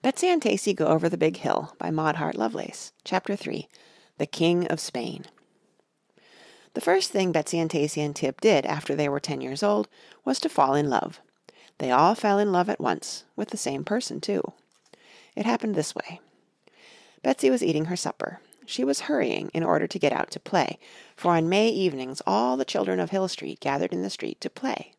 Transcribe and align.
Betsy 0.00 0.28
and 0.28 0.40
Tacy 0.40 0.76
Go 0.76 0.86
Over 0.86 1.08
the 1.08 1.18
Big 1.18 1.38
Hill 1.38 1.74
by 1.76 1.90
Maud 1.90 2.16
Hart 2.16 2.36
Lovelace. 2.36 2.92
Chapter 3.02 3.34
3 3.34 3.66
The 4.18 4.26
King 4.26 4.64
of 4.68 4.78
Spain 4.78 5.24
The 6.74 6.80
first 6.80 7.10
thing 7.10 7.32
Betsy 7.32 7.58
and 7.58 7.68
Tacy 7.68 8.04
and 8.04 8.14
Tib 8.14 8.40
did 8.40 8.64
after 8.64 8.94
they 8.94 9.08
were 9.08 9.18
ten 9.18 9.40
years 9.40 9.60
old 9.60 9.88
was 10.24 10.38
to 10.38 10.48
fall 10.48 10.76
in 10.76 10.88
love. 10.88 11.20
They 11.78 11.90
all 11.90 12.14
fell 12.14 12.38
in 12.38 12.52
love 12.52 12.70
at 12.70 12.80
once, 12.80 13.24
with 13.34 13.48
the 13.48 13.56
same 13.56 13.82
person, 13.82 14.20
too. 14.20 14.52
It 15.34 15.46
happened 15.46 15.74
this 15.74 15.96
way. 15.96 16.20
Betsy 17.24 17.50
was 17.50 17.64
eating 17.64 17.86
her 17.86 17.96
supper. 17.96 18.38
She 18.66 18.84
was 18.84 19.00
hurrying 19.00 19.50
in 19.52 19.64
order 19.64 19.88
to 19.88 19.98
get 19.98 20.12
out 20.12 20.30
to 20.30 20.38
play, 20.38 20.78
for 21.16 21.32
on 21.32 21.48
May 21.48 21.70
evenings 21.70 22.22
all 22.24 22.56
the 22.56 22.64
children 22.64 23.00
of 23.00 23.10
Hill 23.10 23.26
Street 23.26 23.58
gathered 23.58 23.92
in 23.92 24.02
the 24.02 24.10
street 24.10 24.40
to 24.42 24.48
play. 24.48 24.92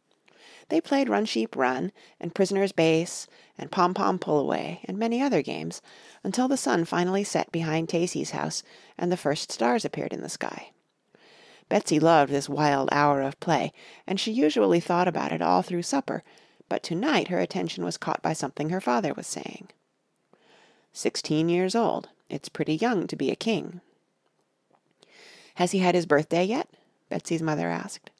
They 0.70 0.80
played 0.80 1.10
Run 1.10 1.26
Sheep 1.26 1.56
Run, 1.56 1.92
and 2.20 2.34
Prisoner's 2.34 2.72
Base, 2.72 3.28
and 3.58 3.72
Pom 3.72 3.94
Pom 3.94 4.20
Pull 4.20 4.40
Away, 4.40 4.82
and 4.86 4.98
many 4.98 5.22
other 5.22 5.42
games, 5.42 5.82
until 6.24 6.48
the 6.48 6.58
sun 6.58 6.86
finally 6.86 7.24
set 7.24 7.52
behind 7.52 7.90
Tacy's 7.90 8.32
house 8.32 8.64
and 8.98 9.12
the 9.12 9.18
first 9.18 9.52
stars 9.52 9.84
appeared 9.84 10.14
in 10.14 10.22
the 10.22 10.30
sky. 10.30 10.72
Betsy 11.70 12.00
loved 12.00 12.32
this 12.32 12.50
wild 12.50 12.90
hour 12.92 13.22
of 13.22 13.40
play, 13.40 13.72
and 14.08 14.20
she 14.20 14.32
usually 14.32 14.80
thought 14.80 15.08
about 15.08 15.32
it 15.32 15.42
all 15.42 15.62
through 15.62 15.84
supper, 15.84 16.24
but 16.68 16.84
to-night 16.84 17.30
her 17.30 17.40
attention 17.40 17.84
was 17.84 17.98
caught 17.98 18.22
by 18.22 18.34
something 18.34 18.70
her 18.70 18.82
father 18.82 19.14
was 19.14 19.28
saying. 19.28 19.70
Sixteen 20.94 21.50
years 21.50 21.76
old. 21.76 22.10
It's 22.30 22.50
pretty 22.50 22.76
young 22.76 23.08
to 23.08 23.16
be 23.16 23.32
a 23.32 23.36
king. 23.36 23.82
Has 25.56 25.72
he 25.72 25.80
had 25.80 25.96
his 25.96 26.06
birthday 26.06 26.44
yet? 26.44 26.68
Betsy's 27.10 27.42
mother 27.42 27.70
asked. 27.70 28.12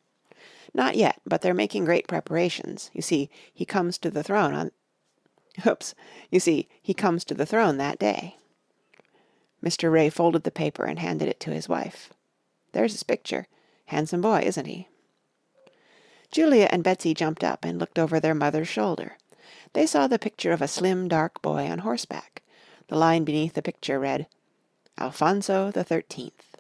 Not 0.74 0.96
yet, 0.96 1.20
but 1.26 1.42
they're 1.42 1.54
making 1.54 1.86
great 1.86 2.08
preparations. 2.08 2.92
You 2.94 3.02
see, 3.02 3.30
he 3.54 3.66
comes 3.66 3.98
to 4.00 4.12
the 4.12 4.24
throne 4.24 4.54
on 4.54 4.72
Oops. 5.68 5.96
You 6.30 6.40
see, 6.40 6.68
he 6.82 6.94
comes 6.94 7.26
to 7.26 7.34
the 7.34 7.46
throne 7.46 7.78
that 7.78 8.00
day. 8.00 8.38
Mr. 9.64 9.92
Ray 9.92 10.10
folded 10.10 10.44
the 10.44 10.52
paper 10.52 10.86
and 10.86 11.00
handed 11.00 11.28
it 11.28 11.40
to 11.42 11.52
his 11.52 11.68
wife. 11.68 12.12
There's 12.72 12.94
his 12.94 13.04
picture. 13.04 13.48
Handsome 13.88 14.22
boy, 14.22 14.44
isn't 14.46 14.66
he? 14.66 14.88
Julia 16.32 16.70
and 16.72 16.84
Betsy 16.84 17.14
jumped 17.14 17.44
up 17.44 17.66
and 17.66 17.80
looked 17.80 17.98
over 17.98 18.20
their 18.20 18.36
mother's 18.36 18.68
shoulder. 18.68 19.18
They 19.74 19.86
saw 19.86 20.08
the 20.08 20.20
picture 20.20 20.52
of 20.52 20.62
a 20.62 20.68
slim, 20.68 21.08
dark 21.08 21.42
boy 21.42 21.68
on 21.68 21.80
horseback. 21.80 22.44
The 22.88 22.98
line 22.98 23.24
beneath 23.24 23.54
the 23.54 23.62
picture 23.62 24.00
read, 24.00 24.28
Alfonso 24.98 25.72
the 25.72 25.84
Thirteenth. 25.84 26.58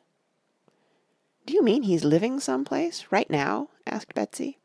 Do 1.46 1.54
you 1.54 1.64
mean 1.64 1.84
he's 1.84 2.04
living 2.04 2.40
some 2.40 2.66
place, 2.66 3.06
right 3.12 3.30
now? 3.30 3.70
Asked 3.90 4.14
Betsy. 4.14 4.58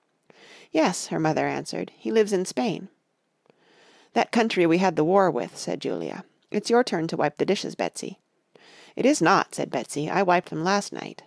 Yes, 0.70 1.08
her 1.08 1.18
mother 1.18 1.46
answered. 1.46 1.92
He 1.96 2.10
lives 2.10 2.32
in 2.32 2.44
Spain. 2.44 2.88
That 4.12 4.32
country 4.32 4.66
we 4.66 4.78
had 4.78 4.96
the 4.96 5.04
war 5.04 5.30
with, 5.30 5.56
said 5.56 5.80
Julia. 5.80 6.24
It's 6.50 6.70
your 6.70 6.84
turn 6.84 7.08
to 7.08 7.16
wipe 7.16 7.38
the 7.38 7.46
dishes, 7.46 7.74
Betsy. 7.74 8.18
It 8.96 9.04
is 9.04 9.20
not, 9.20 9.54
said 9.54 9.70
Betsy. 9.70 10.08
I 10.08 10.22
wiped 10.22 10.50
them 10.50 10.62
last 10.62 10.92
night. 10.92 11.22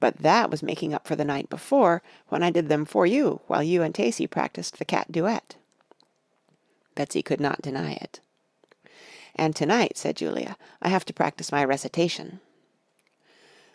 But 0.00 0.18
that 0.18 0.50
was 0.50 0.62
making 0.62 0.94
up 0.94 1.06
for 1.06 1.16
the 1.16 1.24
night 1.24 1.48
before, 1.48 2.02
when 2.28 2.42
I 2.42 2.50
did 2.50 2.68
them 2.68 2.84
for 2.84 3.06
you, 3.06 3.40
while 3.46 3.62
you 3.62 3.82
and 3.82 3.94
Tacy 3.94 4.28
practised 4.28 4.78
the 4.78 4.84
cat 4.84 5.10
duet. 5.10 5.56
Betsy 6.94 7.22
could 7.22 7.40
not 7.40 7.62
deny 7.62 7.92
it. 7.92 8.20
And 9.34 9.54
tonight, 9.54 9.98
said 9.98 10.16
Julia, 10.16 10.56
I 10.80 10.88
have 10.88 11.04
to 11.06 11.12
practice 11.12 11.52
my 11.52 11.64
recitation. 11.64 12.40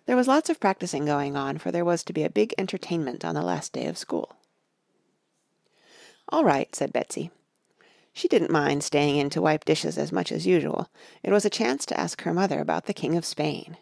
There 0.06 0.16
was 0.16 0.28
lots 0.28 0.50
of 0.50 0.60
practising 0.60 1.06
going 1.06 1.38
on, 1.38 1.58
for 1.58 1.72
there 1.72 1.86
was 1.86 2.04
to 2.04 2.14
be 2.14 2.24
a 2.24 2.30
big 2.30 2.54
entertainment 2.58 3.24
on 3.24 3.36
the 3.36 3.42
last 3.42 3.74
day 3.74 3.86
of 3.86 3.98
school. 3.98 4.36
All 6.30 6.44
right, 6.44 6.74
said 6.76 6.94
Betsy. 6.94 7.32
She 8.14 8.28
didn't 8.28 8.52
mind 8.52 8.84
staying 8.84 9.18
in 9.18 9.30
to 9.32 9.42
wipe 9.42 9.64
dishes 9.64 9.98
as 9.98 10.12
much 10.12 10.32
as 10.32 10.48
usual. 10.48 10.90
It 11.24 11.32
was 11.32 11.46
a 11.46 11.50
chance 11.50 11.86
to 11.86 12.00
ask 12.00 12.22
her 12.24 12.34
mother 12.34 12.60
about 12.60 12.86
the 12.86 12.94
King 12.94 13.16
of 13.16 13.26
Spain. 13.26 13.78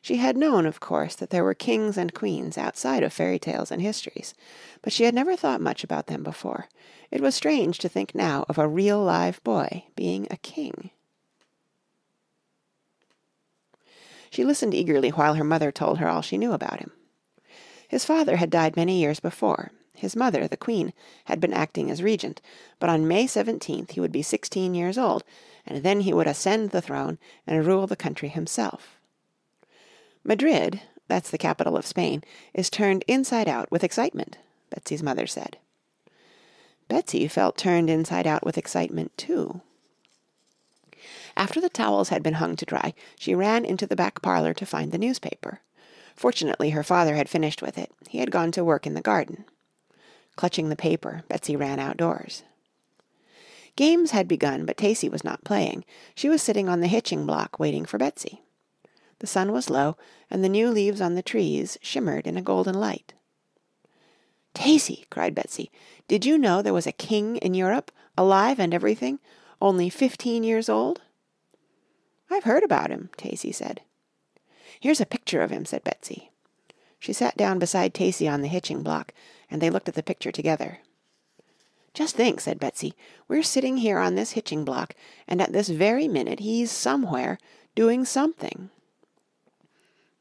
She 0.00 0.16
had 0.16 0.36
known, 0.36 0.66
of 0.66 0.80
course, 0.80 1.14
that 1.14 1.30
there 1.30 1.44
were 1.44 1.54
kings 1.54 1.96
and 1.96 2.12
queens 2.12 2.58
outside 2.58 3.02
of 3.02 3.12
fairy 3.12 3.38
tales 3.38 3.70
and 3.70 3.80
histories, 3.80 4.34
but 4.82 4.92
she 4.92 5.04
had 5.04 5.14
never 5.14 5.34
thought 5.34 5.62
much 5.62 5.82
about 5.82 6.08
them 6.08 6.22
before. 6.22 6.68
It 7.10 7.22
was 7.22 7.34
strange 7.34 7.78
to 7.78 7.88
think 7.88 8.14
now 8.14 8.44
of 8.48 8.58
a 8.58 8.68
real 8.68 9.02
live 9.02 9.42
boy 9.44 9.84
being 9.96 10.26
a 10.30 10.36
king. 10.36 10.90
She 14.34 14.44
listened 14.44 14.74
eagerly 14.74 15.10
while 15.10 15.34
her 15.34 15.44
mother 15.44 15.70
told 15.70 15.98
her 15.98 16.08
all 16.08 16.20
she 16.20 16.38
knew 16.38 16.52
about 16.52 16.80
him. 16.80 16.90
His 17.86 18.04
father 18.04 18.34
had 18.34 18.50
died 18.50 18.74
many 18.74 18.98
years 18.98 19.20
before. 19.20 19.70
His 19.94 20.16
mother, 20.16 20.48
the 20.48 20.56
Queen, 20.56 20.92
had 21.26 21.38
been 21.38 21.52
acting 21.52 21.88
as 21.88 22.02
regent, 22.02 22.40
but 22.80 22.90
on 22.90 23.06
May 23.06 23.26
17th 23.26 23.92
he 23.92 24.00
would 24.00 24.10
be 24.10 24.22
sixteen 24.22 24.74
years 24.74 24.98
old, 24.98 25.22
and 25.64 25.84
then 25.84 26.00
he 26.00 26.12
would 26.12 26.26
ascend 26.26 26.70
the 26.70 26.82
throne 26.82 27.16
and 27.46 27.64
rule 27.64 27.86
the 27.86 27.94
country 27.94 28.28
himself. 28.28 28.98
Madrid, 30.24 30.80
that's 31.06 31.30
the 31.30 31.38
capital 31.38 31.76
of 31.76 31.86
Spain, 31.86 32.24
is 32.52 32.68
turned 32.68 33.04
inside 33.06 33.46
out 33.46 33.70
with 33.70 33.84
excitement, 33.84 34.38
Betsy's 34.68 35.00
mother 35.00 35.28
said. 35.28 35.58
Betsy 36.88 37.28
felt 37.28 37.56
turned 37.56 37.88
inside 37.88 38.26
out 38.26 38.44
with 38.44 38.58
excitement, 38.58 39.16
too. 39.16 39.60
After 41.36 41.60
the 41.60 41.68
towels 41.68 42.10
had 42.10 42.22
been 42.22 42.34
hung 42.34 42.56
to 42.56 42.64
dry, 42.64 42.94
she 43.18 43.34
ran 43.34 43.64
into 43.64 43.86
the 43.86 43.96
back 43.96 44.22
parlour 44.22 44.54
to 44.54 44.66
find 44.66 44.92
the 44.92 44.98
newspaper. 44.98 45.60
Fortunately 46.14 46.70
her 46.70 46.84
father 46.84 47.16
had 47.16 47.28
finished 47.28 47.60
with 47.60 47.76
it. 47.76 47.90
He 48.08 48.18
had 48.18 48.30
gone 48.30 48.52
to 48.52 48.64
work 48.64 48.86
in 48.86 48.94
the 48.94 49.00
garden. 49.00 49.44
Clutching 50.36 50.68
the 50.68 50.76
paper, 50.76 51.22
Betsy 51.28 51.56
ran 51.56 51.78
outdoors. 51.78 52.42
Games 53.76 54.12
had 54.12 54.28
begun, 54.28 54.64
but 54.64 54.76
Tacy 54.76 55.10
was 55.10 55.24
not 55.24 55.44
playing. 55.44 55.84
She 56.14 56.28
was 56.28 56.42
sitting 56.42 56.68
on 56.68 56.80
the 56.80 56.86
hitching 56.86 57.26
block 57.26 57.58
waiting 57.58 57.84
for 57.84 57.98
Betsy. 57.98 58.42
The 59.18 59.26
sun 59.26 59.50
was 59.50 59.70
low, 59.70 59.96
and 60.30 60.44
the 60.44 60.48
new 60.48 60.70
leaves 60.70 61.00
on 61.00 61.14
the 61.14 61.22
trees 61.22 61.78
shimmered 61.82 62.26
in 62.26 62.36
a 62.36 62.42
golden 62.42 62.74
light. 62.74 63.14
Tacy, 64.54 65.08
cried 65.10 65.34
Betsy, 65.34 65.72
did 66.06 66.24
you 66.24 66.38
know 66.38 66.62
there 66.62 66.72
was 66.72 66.86
a 66.86 66.92
king 66.92 67.36
in 67.38 67.54
Europe, 67.54 67.90
alive 68.16 68.60
and 68.60 68.72
everything, 68.72 69.18
only 69.60 69.88
fifteen 69.88 70.44
years 70.44 70.68
old? 70.68 71.00
I've 72.34 72.44
heard 72.44 72.64
about 72.64 72.90
him, 72.90 73.10
Tacy 73.16 73.54
said. 73.54 73.82
Here's 74.80 75.00
a 75.00 75.06
picture 75.06 75.40
of 75.40 75.50
him, 75.50 75.64
said 75.64 75.84
Betsy. 75.84 76.32
She 76.98 77.12
sat 77.12 77.36
down 77.36 77.60
beside 77.60 77.94
Tacy 77.94 78.28
on 78.30 78.42
the 78.42 78.48
hitching 78.48 78.82
block, 78.82 79.14
and 79.48 79.62
they 79.62 79.70
looked 79.70 79.88
at 79.88 79.94
the 79.94 80.02
picture 80.02 80.32
together. 80.32 80.78
Just 81.92 82.16
think, 82.16 82.40
said 82.40 82.58
Betsy, 82.58 82.94
we're 83.28 83.44
sitting 83.44 83.76
here 83.76 83.98
on 83.98 84.16
this 84.16 84.32
hitching 84.32 84.64
block, 84.64 84.96
and 85.28 85.40
at 85.40 85.52
this 85.52 85.68
very 85.68 86.08
minute 86.08 86.40
he's 86.40 86.72
somewhere 86.72 87.38
doing 87.76 88.04
something. 88.04 88.70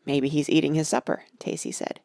Maybe 0.06 0.30
he's 0.30 0.52
eating 0.52 0.76
his 0.76 0.88
supper, 0.88 1.24
Tacy 1.40 1.74
said. 1.74 2.00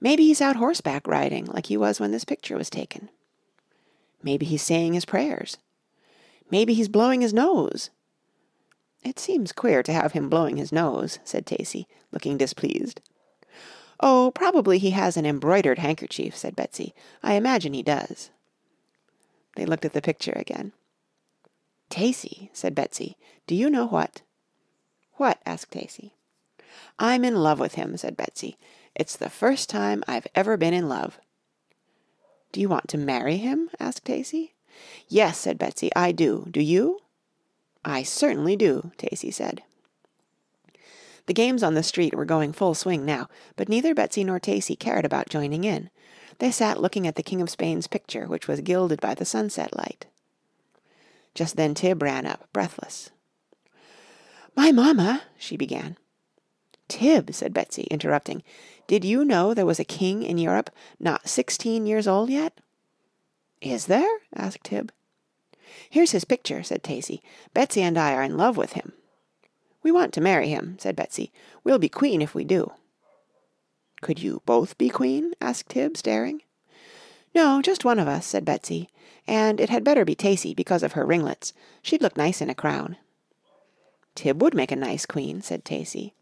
Maybe 0.00 0.26
he's 0.26 0.40
out 0.40 0.56
horseback 0.56 1.06
riding, 1.06 1.44
like 1.44 1.66
he 1.66 1.76
was 1.76 2.00
when 2.00 2.12
this 2.12 2.24
picture 2.24 2.56
was 2.56 2.70
taken. 2.70 3.10
Maybe 4.22 4.46
he's 4.46 4.62
saying 4.62 4.94
his 4.94 5.04
prayers. 5.04 5.58
Maybe 6.50 6.72
he's 6.72 6.88
blowing 6.88 7.20
his 7.20 7.34
nose. 7.34 7.90
It 9.06 9.20
seems 9.20 9.52
queer 9.52 9.84
to 9.84 9.92
have 9.92 10.12
him 10.12 10.28
blowing 10.28 10.56
his 10.56 10.72
nose, 10.72 11.20
said 11.22 11.46
Tacy, 11.46 11.86
looking 12.10 12.36
displeased. 12.36 13.00
Oh, 14.00 14.32
probably 14.34 14.78
he 14.78 14.90
has 14.90 15.16
an 15.16 15.24
embroidered 15.24 15.78
handkerchief, 15.78 16.36
said 16.36 16.56
Betsy. 16.56 16.92
I 17.22 17.34
imagine 17.34 17.72
he 17.72 17.84
does. 17.84 18.30
They 19.54 19.64
looked 19.64 19.84
at 19.84 19.92
the 19.92 20.02
picture 20.02 20.32
again. 20.34 20.72
Tacy, 21.88 22.50
said 22.52 22.74
Betsy, 22.74 23.16
do 23.46 23.54
you 23.54 23.70
know 23.70 23.86
what? 23.86 24.22
What? 25.12 25.38
asked 25.46 25.70
Tacy. 25.70 26.10
I'm 26.98 27.24
in 27.24 27.36
love 27.36 27.60
with 27.60 27.76
him, 27.76 27.96
said 27.96 28.16
Betsy. 28.16 28.58
It's 28.96 29.14
the 29.14 29.30
first 29.30 29.70
time 29.70 30.02
I've 30.08 30.26
ever 30.34 30.56
been 30.56 30.74
in 30.74 30.88
love. 30.88 31.20
Do 32.50 32.60
you 32.60 32.68
want 32.68 32.88
to 32.88 32.98
marry 32.98 33.36
him? 33.36 33.70
asked 33.78 34.04
Tacy. 34.04 34.54
Yes, 35.06 35.38
said 35.38 35.58
Betsy, 35.58 35.94
I 35.94 36.10
do. 36.10 36.48
Do 36.50 36.60
you? 36.60 36.98
I 37.86 38.02
certainly 38.02 38.56
do, 38.56 38.90
Tacy 38.98 39.32
said. 39.32 39.62
The 41.26 41.34
games 41.34 41.62
on 41.62 41.74
the 41.74 41.84
street 41.84 42.14
were 42.14 42.24
going 42.24 42.52
full 42.52 42.74
swing 42.74 43.04
now, 43.04 43.28
but 43.54 43.68
neither 43.68 43.94
Betsy 43.94 44.24
nor 44.24 44.40
Tacy 44.40 44.76
cared 44.76 45.04
about 45.04 45.28
joining 45.28 45.62
in. 45.62 45.90
They 46.38 46.50
sat 46.50 46.80
looking 46.82 47.06
at 47.06 47.14
the 47.14 47.22
King 47.22 47.40
of 47.40 47.48
Spain's 47.48 47.86
picture, 47.86 48.26
which 48.26 48.48
was 48.48 48.60
gilded 48.60 49.00
by 49.00 49.14
the 49.14 49.24
sunset 49.24 49.76
light. 49.76 50.06
Just 51.32 51.56
then 51.56 51.74
Tib 51.74 52.02
ran 52.02 52.26
up, 52.26 52.48
breathless. 52.52 53.10
My 54.56 54.72
mamma, 54.72 55.22
she 55.38 55.56
began. 55.56 55.96
Tib, 56.88 57.32
said 57.34 57.54
Betsy, 57.54 57.84
interrupting, 57.84 58.42
did 58.88 59.04
you 59.04 59.24
know 59.24 59.54
there 59.54 59.66
was 59.66 59.80
a 59.80 59.84
king 59.84 60.24
in 60.24 60.38
Europe 60.38 60.70
not 60.98 61.28
sixteen 61.28 61.86
years 61.86 62.08
old 62.08 62.30
yet? 62.30 62.60
Is 63.60 63.86
there? 63.86 64.18
asked 64.34 64.64
Tib. 64.64 64.92
Here's 65.90 66.12
his 66.12 66.24
picture, 66.24 66.62
said 66.62 66.82
Tacy. 66.82 67.20
Betsy 67.54 67.82
and 67.82 67.98
I 67.98 68.14
are 68.14 68.22
in 68.22 68.36
love 68.36 68.56
with 68.56 68.72
him. 68.72 68.92
We 69.82 69.92
want 69.92 70.12
to 70.14 70.20
marry 70.20 70.48
him, 70.48 70.76
said 70.80 70.96
Betsy. 70.96 71.32
We'll 71.62 71.78
be 71.78 71.88
queen 71.88 72.20
if 72.20 72.34
we 72.34 72.44
do. 72.44 72.72
Could 74.00 74.20
you 74.20 74.42
both 74.44 74.76
be 74.78 74.88
queen? 74.88 75.32
asked 75.40 75.70
Tib, 75.70 75.96
staring. 75.96 76.42
No, 77.34 77.62
just 77.62 77.84
one 77.84 77.98
of 77.98 78.08
us, 78.08 78.26
said 78.26 78.44
Betsy, 78.44 78.88
and 79.26 79.60
it 79.60 79.70
had 79.70 79.84
better 79.84 80.04
be 80.04 80.14
Tacy 80.14 80.54
because 80.54 80.82
of 80.82 80.92
her 80.92 81.04
ringlets. 81.04 81.52
She'd 81.82 82.02
look 82.02 82.16
nice 82.16 82.40
in 82.40 82.50
a 82.50 82.54
crown. 82.54 82.96
Tib 84.14 84.40
would 84.42 84.54
make 84.54 84.72
a 84.72 84.76
nice 84.76 85.06
queen, 85.06 85.42
said 85.42 85.64
Tacy. 85.64 86.12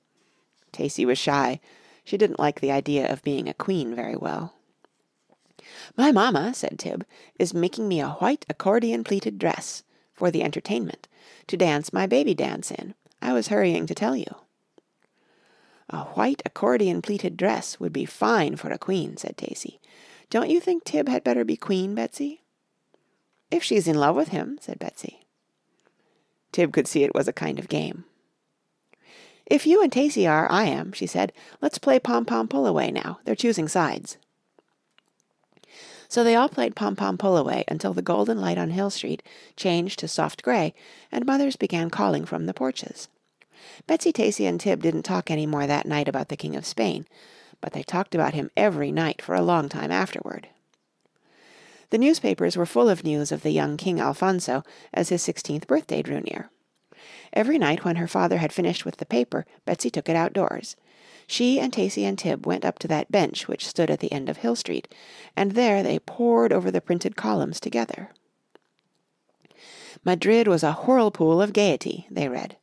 Tacy 0.73 1.07
was 1.07 1.19
shy. 1.19 1.61
She 2.05 2.19
didn't 2.19 2.41
like 2.41 2.61
the 2.61 2.73
idea 2.73 3.11
of 3.11 3.23
being 3.23 3.49
a 3.49 3.55
queen 3.55 3.95
very 3.95 4.17
well. 4.17 4.55
My 5.97 6.13
mamma, 6.13 6.55
said 6.55 6.79
Tib, 6.79 7.05
is 7.39 7.55
making 7.55 7.89
me 7.89 8.01
a 8.01 8.11
white 8.11 8.45
accordion 8.49 9.05
pleated 9.05 9.39
dress 9.39 9.83
for 10.13 10.31
the 10.31 10.43
entertainment, 10.43 11.09
to 11.47 11.57
dance 11.57 11.93
my 11.93 12.07
baby 12.07 12.35
dance 12.35 12.71
in. 12.71 12.95
I 13.21 13.33
was 13.33 13.49
hurrying 13.49 13.87
to 13.87 13.95
tell 13.95 14.17
you. 14.17 14.35
A 15.91 16.05
white 16.05 16.43
accordion 16.47 17.03
pleated 17.03 17.37
dress 17.37 17.79
would 17.79 17.93
be 17.93 18.05
fine 18.05 18.57
for 18.57 18.71
a 18.71 18.79
queen, 18.79 19.17
said 19.17 19.37
Tacy. 19.37 19.79
Don't 20.31 20.51
you 20.51 20.61
think 20.61 20.85
Tib 20.85 21.09
had 21.09 21.25
better 21.25 21.45
be 21.45 21.57
queen, 21.57 21.95
Betsy? 21.95 22.43
If 23.51 23.63
she's 23.63 23.87
in 23.87 23.97
love 23.97 24.17
with 24.17 24.29
him, 24.29 24.59
said 24.61 24.79
Betsy. 24.79 25.27
Tib 26.53 26.73
could 26.73 26.89
see 26.89 27.05
it 27.05 27.15
was 27.15 27.29
a 27.29 27.33
kind 27.33 27.59
of 27.59 27.69
game. 27.69 28.05
If 29.47 29.67
you 29.67 29.83
and 29.83 29.93
Tacy 29.93 30.29
are, 30.29 30.51
I 30.51 30.65
am, 30.65 30.93
she 30.93 31.07
said. 31.07 31.33
Let's 31.61 31.79
play 31.79 31.99
pom-pom 31.99 32.49
pull 32.49 32.67
away 32.67 32.91
now. 32.91 33.19
They're 33.25 33.35
choosing 33.35 33.69
sides. 33.69 34.17
So 36.15 36.23
they 36.23 36.37
all 36.37 36.49
played 36.49 36.77
pom 36.77 36.95
pom 36.95 37.19
pull 37.19 37.37
away 37.37 37.65
until 37.67 37.93
the 37.93 38.01
golden 38.01 38.41
light 38.41 38.57
on 38.57 38.71
Hill 38.71 38.91
Street 38.91 39.21
changed 39.57 39.99
to 39.99 40.07
soft 40.07 40.45
grey, 40.45 40.73
and 41.11 41.27
mothers 41.27 41.57
began 41.57 41.91
calling 41.91 42.25
from 42.25 42.47
the 42.47 42.55
porches. 42.55 43.09
Betsy, 43.89 44.13
Tacy, 44.13 44.49
and 44.49 44.61
Tib 44.61 44.81
didn't 44.81 45.03
talk 45.03 45.29
any 45.29 45.45
more 45.45 45.67
that 45.67 45.87
night 45.87 46.07
about 46.07 46.29
the 46.29 46.37
King 46.37 46.55
of 46.55 46.65
Spain, 46.65 47.05
but 47.61 47.73
they 47.73 47.83
talked 47.83 48.15
about 48.15 48.33
him 48.33 48.49
every 48.57 48.93
night 48.93 49.21
for 49.21 49.35
a 49.35 49.43
long 49.43 49.69
time 49.69 49.91
afterward. 49.91 50.47
The 51.91 51.99
newspapers 51.99 52.57
were 52.57 52.65
full 52.65 52.89
of 52.89 53.03
news 53.03 53.33
of 53.33 53.43
the 53.43 53.51
young 53.51 53.77
King 53.77 53.99
Alfonso 53.99 54.63
as 54.93 55.09
his 55.09 55.21
sixteenth 55.21 55.67
birthday 55.67 56.01
drew 56.01 56.21
near. 56.21 56.49
Every 57.33 57.59
night 57.59 57.85
when 57.85 57.97
her 57.97 58.07
father 58.07 58.37
had 58.37 58.53
finished 58.53 58.85
with 58.85 58.99
the 58.99 59.05
paper, 59.05 59.47
Betsy 59.65 59.91
took 59.91 60.09
it 60.09 60.15
outdoors. 60.15 60.77
She 61.27 61.59
and 61.59 61.73
Tacy 61.73 62.03
and 62.03 62.19
Tib 62.19 62.47
went 62.47 62.65
up 62.65 62.79
to 62.81 62.89
that 62.89 63.11
bench 63.11 63.49
which 63.49 63.67
stood 63.67 63.91
at 63.91 64.01
the 64.01 64.13
end 64.13 64.29
of 64.29 64.39
Hill 64.39 64.57
Street, 64.57 64.93
and 65.37 65.53
there 65.53 65.83
they 65.83 65.99
pored 65.99 66.53
over 66.53 66.71
the 66.71 66.81
printed 66.81 67.17
columns 67.17 67.61
together. 67.61 68.11
Madrid 70.05 70.47
was 70.47 70.63
a 70.63 70.75
whirlpool 70.75 71.41
of 71.41 71.53
gaiety, 71.53 72.07
they 72.11 72.29
read. 72.29 72.57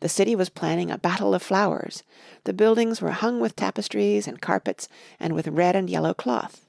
The 0.00 0.08
city 0.08 0.34
was 0.34 0.48
planning 0.48 0.90
a 0.90 0.98
battle 0.98 1.34
of 1.34 1.42
flowers. 1.42 2.02
The 2.44 2.52
buildings 2.52 3.02
were 3.02 3.10
hung 3.10 3.40
with 3.40 3.56
tapestries 3.56 4.26
and 4.26 4.40
carpets 4.40 4.88
and 5.18 5.34
with 5.34 5.48
red 5.48 5.76
and 5.76 5.90
yellow 5.90 6.14
cloth. 6.14 6.64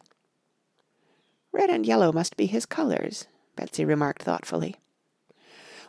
Red 1.54 1.70
and 1.70 1.86
yellow 1.86 2.12
must 2.12 2.36
be 2.36 2.46
his 2.46 2.66
colours, 2.66 3.28
Betsy 3.56 3.86
remarked 3.86 4.24
thoughtfully. 4.24 4.76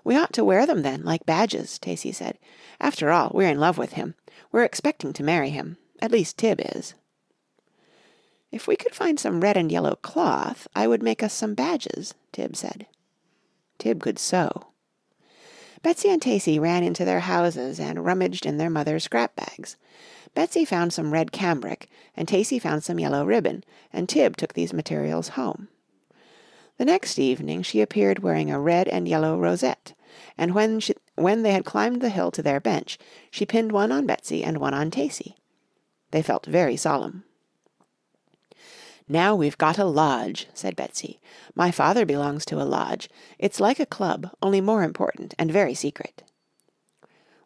We 0.05 0.17
ought 0.17 0.33
to 0.35 0.45
wear 0.45 0.67
them 0.67 0.83
then, 0.83 1.05
like 1.05 1.27
badges, 1.27 1.79
Tacy 1.81 2.15
said. 2.15 2.39
After 2.81 3.11
all, 3.11 3.31
we're 3.33 3.49
in 3.49 3.61
love 3.61 3.79
with 3.79 3.93
him. 3.93 4.15
We're 4.51 4.65
expecting 4.65 5.13
to 5.15 5.23
marry 5.23 5.51
him. 5.51 5.77
At 6.01 6.11
least 6.11 6.37
Tib 6.37 6.61
is. 6.75 6.95
If 8.51 8.67
we 8.67 8.77
could 8.77 8.95
find 8.95 9.19
some 9.19 9.41
red 9.41 9.57
and 9.57 9.71
yellow 9.71 9.97
cloth, 9.97 10.67
I 10.75 10.87
would 10.87 11.03
make 11.03 11.23
us 11.23 11.33
some 11.33 11.55
badges, 11.55 12.15
Tib 12.33 12.57
said. 12.57 12.87
Tib 13.79 14.03
could 14.03 14.19
sew. 14.19 14.67
Betsy 15.83 16.11
and 16.11 16.21
Tacy 16.21 16.61
ran 16.61 16.85
into 16.85 17.05
their 17.05 17.21
houses 17.21 17.81
and 17.81 18.05
rummaged 18.05 18.47
in 18.47 18.57
their 18.57 18.71
mother's 18.71 19.05
scrap 19.05 19.35
bags. 19.35 19.77
Betsy 20.35 20.65
found 20.65 20.93
some 20.93 21.13
red 21.13 21.33
cambric, 21.33 21.89
and 22.17 22.29
Tacy 22.29 22.61
found 22.61 22.85
some 22.85 23.01
yellow 23.01 23.25
ribbon, 23.25 23.65
and 23.93 24.09
Tib 24.09 24.37
took 24.37 24.55
these 24.55 24.73
materials 24.73 25.31
home. 25.31 25.69
The 26.83 26.87
next 26.87 27.17
evening 27.17 27.63
she 27.63 27.81
appeared 27.81 28.25
wearing 28.25 28.51
a 28.51 28.59
red 28.59 28.89
and 28.89 29.07
yellow 29.07 29.39
rosette, 29.39 29.95
and 30.37 30.53
when, 30.53 30.81
she, 30.81 30.95
when 31.15 31.45
they 31.45 31.53
had 31.53 31.65
climbed 31.65 32.01
the 32.01 32.09
hill 32.09 32.33
to 32.33 32.43
their 32.43 32.59
bench, 32.59 32.99
she 33.31 33.47
pinned 33.47 33.71
one 33.71 33.93
on 33.93 34.05
Betsy 34.05 34.43
and 34.43 34.59
one 34.59 34.75
on 34.75 34.91
Tacy. 34.91 35.37
They 36.11 36.23
felt 36.23 36.45
very 36.45 36.77
solemn. 36.77 37.23
Now 39.07 39.37
we've 39.37 39.57
got 39.57 39.79
a 39.79 39.85
lodge, 39.85 40.49
said 40.55 40.75
Betsy. 40.75 41.21
My 41.55 41.71
father 41.71 42.05
belongs 42.05 42.45
to 42.47 42.61
a 42.61 42.67
lodge. 42.67 43.09
It's 43.39 43.61
like 43.61 43.79
a 43.79 43.87
club, 43.87 44.35
only 44.43 44.61
more 44.61 44.83
important 44.83 45.37
and 45.39 45.53
very 45.53 45.75
secret. 45.75 46.25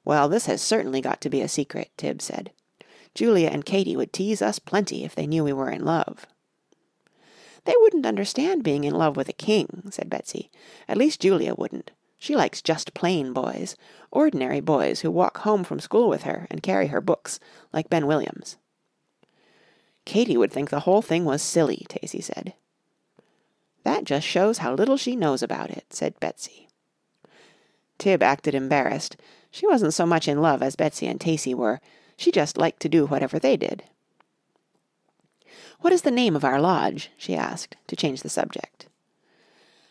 Well, 0.03 0.31
this 0.31 0.47
has 0.47 0.63
certainly 0.63 1.03
got 1.03 1.21
to 1.21 1.29
be 1.29 1.43
a 1.43 1.49
secret, 1.49 1.91
Tib 1.99 2.23
said. 2.23 2.53
Julia 3.15 3.49
and 3.49 3.67
Katy 3.67 3.99
would 3.99 4.15
tease 4.15 4.41
us 4.41 4.59
plenty 4.59 5.05
if 5.05 5.15
they 5.15 5.27
knew 5.27 5.45
we 5.45 5.53
were 5.53 5.71
in 5.71 5.85
love. 5.85 6.25
They 7.67 7.75
wouldn't 7.81 8.07
understand 8.07 8.63
being 8.63 8.85
in 8.85 8.95
love 8.95 9.17
with 9.17 9.29
a 9.29 9.35
king, 9.35 9.89
said 9.91 10.09
Betsy. 10.09 10.51
At 10.89 10.97
least 10.97 11.21
Julia 11.21 11.55
wouldn't. 11.55 11.91
She 12.17 12.37
likes 12.37 12.63
just 12.63 12.95
plain 12.95 13.33
boys, 13.33 13.77
ordinary 14.11 14.61
boys 14.61 15.01
who 15.01 15.11
walk 15.11 15.39
home 15.39 15.65
from 15.65 15.81
school 15.81 16.09
with 16.09 16.23
her 16.23 16.47
and 16.49 16.63
carry 16.63 16.87
her 16.87 17.01
books, 17.01 17.39
like 17.73 17.91
Ben 17.91 18.07
Williams. 18.07 18.57
Katy 20.05 20.37
would 20.37 20.53
think 20.53 20.71
the 20.71 20.81
whole 20.81 21.03
thing 21.03 21.25
was 21.25 21.43
silly, 21.43 21.85
Tacy 21.89 22.23
said. 22.23 22.55
That 23.83 24.05
just 24.05 24.27
shows 24.27 24.59
how 24.59 24.75
little 24.75 24.97
she 24.97 25.17
knows 25.17 25.43
about 25.43 25.71
it, 25.71 25.87
said 25.91 26.19
Betsy. 26.21 26.69
Tib 27.99 28.23
acted 28.23 28.55
embarrassed. 28.55 29.17
She 29.51 29.67
wasn't 29.67 29.95
so 29.95 30.07
much 30.07 30.29
in 30.29 30.41
love 30.41 30.63
as 30.63 30.77
Betsy 30.77 31.07
and 31.07 31.19
Tacy 31.19 31.55
were. 31.55 31.81
She 32.17 32.31
just 32.31 32.57
liked 32.57 32.81
to 32.81 32.89
do 32.89 33.07
whatever 33.07 33.39
they 33.39 33.57
did. 33.57 33.83
What 35.81 35.93
is 35.93 36.03
the 36.03 36.11
name 36.11 36.37
of 36.37 36.45
our 36.45 36.61
lodge? 36.61 37.11
she 37.17 37.35
asked, 37.35 37.77
to 37.87 37.97
change 37.97 38.23
the 38.23 38.29
subject. 38.29 38.87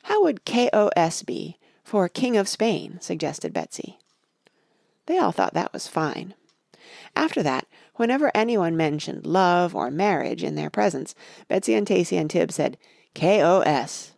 How 0.03 0.23
would 0.23 0.45
K.O.S. 0.45 1.23
be 1.23 1.57
for 1.83 2.07
King 2.09 2.37
of 2.37 2.47
Spain? 2.47 2.97
suggested 3.01 3.53
Betsy. 3.53 3.99
They 5.05 5.17
all 5.17 5.31
thought 5.31 5.53
that 5.53 5.73
was 5.73 5.87
fine. 5.87 6.33
After 7.15 7.41
that, 7.43 7.65
whenever 7.95 8.31
anyone 8.35 8.77
mentioned 8.77 9.25
love 9.25 9.75
or 9.75 9.89
marriage 9.89 10.43
in 10.43 10.55
their 10.55 10.69
presence, 10.69 11.15
Betsy 11.47 11.73
and 11.73 11.88
Tacy 11.88 12.19
and 12.19 12.29
Tib 12.29 12.51
said, 12.51 12.77
K.O.S. 13.13 14.13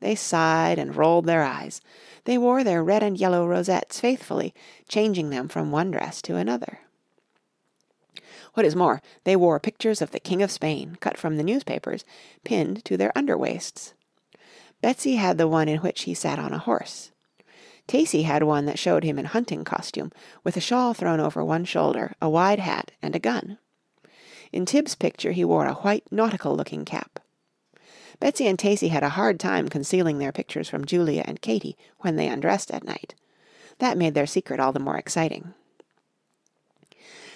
They 0.00 0.14
sighed 0.14 0.78
and 0.78 0.96
rolled 0.96 1.26
their 1.26 1.42
eyes. 1.42 1.80
They 2.24 2.38
wore 2.38 2.64
their 2.64 2.82
red 2.82 3.02
and 3.02 3.18
yellow 3.18 3.46
rosettes 3.46 4.00
faithfully, 4.00 4.54
changing 4.88 5.30
them 5.30 5.48
from 5.48 5.70
one 5.70 5.90
dress 5.90 6.22
to 6.22 6.36
another. 6.36 6.80
What 8.54 8.66
is 8.66 8.76
more, 8.76 9.00
they 9.24 9.36
wore 9.36 9.58
pictures 9.58 10.02
of 10.02 10.10
the 10.10 10.20
King 10.20 10.42
of 10.42 10.50
Spain, 10.50 10.96
cut 11.00 11.16
from 11.16 11.36
the 11.36 11.42
newspapers, 11.42 12.04
pinned 12.44 12.84
to 12.84 12.96
their 12.96 13.12
underwaists. 13.16 13.94
Betsy 14.80 15.16
had 15.16 15.38
the 15.38 15.48
one 15.48 15.68
in 15.68 15.78
which 15.78 16.02
he 16.02 16.14
sat 16.14 16.38
on 16.38 16.52
a 16.52 16.58
horse. 16.58 17.12
Tacy 17.88 18.24
had 18.24 18.42
one 18.42 18.66
that 18.66 18.78
showed 18.78 19.04
him 19.04 19.18
in 19.18 19.26
hunting 19.26 19.64
costume, 19.64 20.12
with 20.44 20.56
a 20.56 20.60
shawl 20.60 20.94
thrown 20.94 21.20
over 21.20 21.44
one 21.44 21.64
shoulder, 21.64 22.14
a 22.20 22.28
wide 22.28 22.58
hat, 22.58 22.92
and 23.00 23.16
a 23.16 23.20
gun. 23.20 23.58
In 24.52 24.66
Tib's 24.66 24.94
picture 24.94 25.32
he 25.32 25.44
wore 25.44 25.66
a 25.66 25.74
white 25.74 26.04
nautical-looking 26.10 26.84
cap. 26.84 27.18
Betsy 28.20 28.46
and 28.46 28.58
Tacy 28.58 28.90
had 28.90 29.02
a 29.02 29.10
hard 29.10 29.40
time 29.40 29.68
concealing 29.68 30.18
their 30.18 30.32
pictures 30.32 30.68
from 30.68 30.84
Julia 30.84 31.24
and 31.26 31.40
Katy 31.40 31.76
when 32.00 32.16
they 32.16 32.28
undressed 32.28 32.70
at 32.70 32.84
night. 32.84 33.14
That 33.78 33.98
made 33.98 34.14
their 34.14 34.26
secret 34.26 34.60
all 34.60 34.72
the 34.72 34.78
more 34.78 34.96
exciting. 34.96 35.54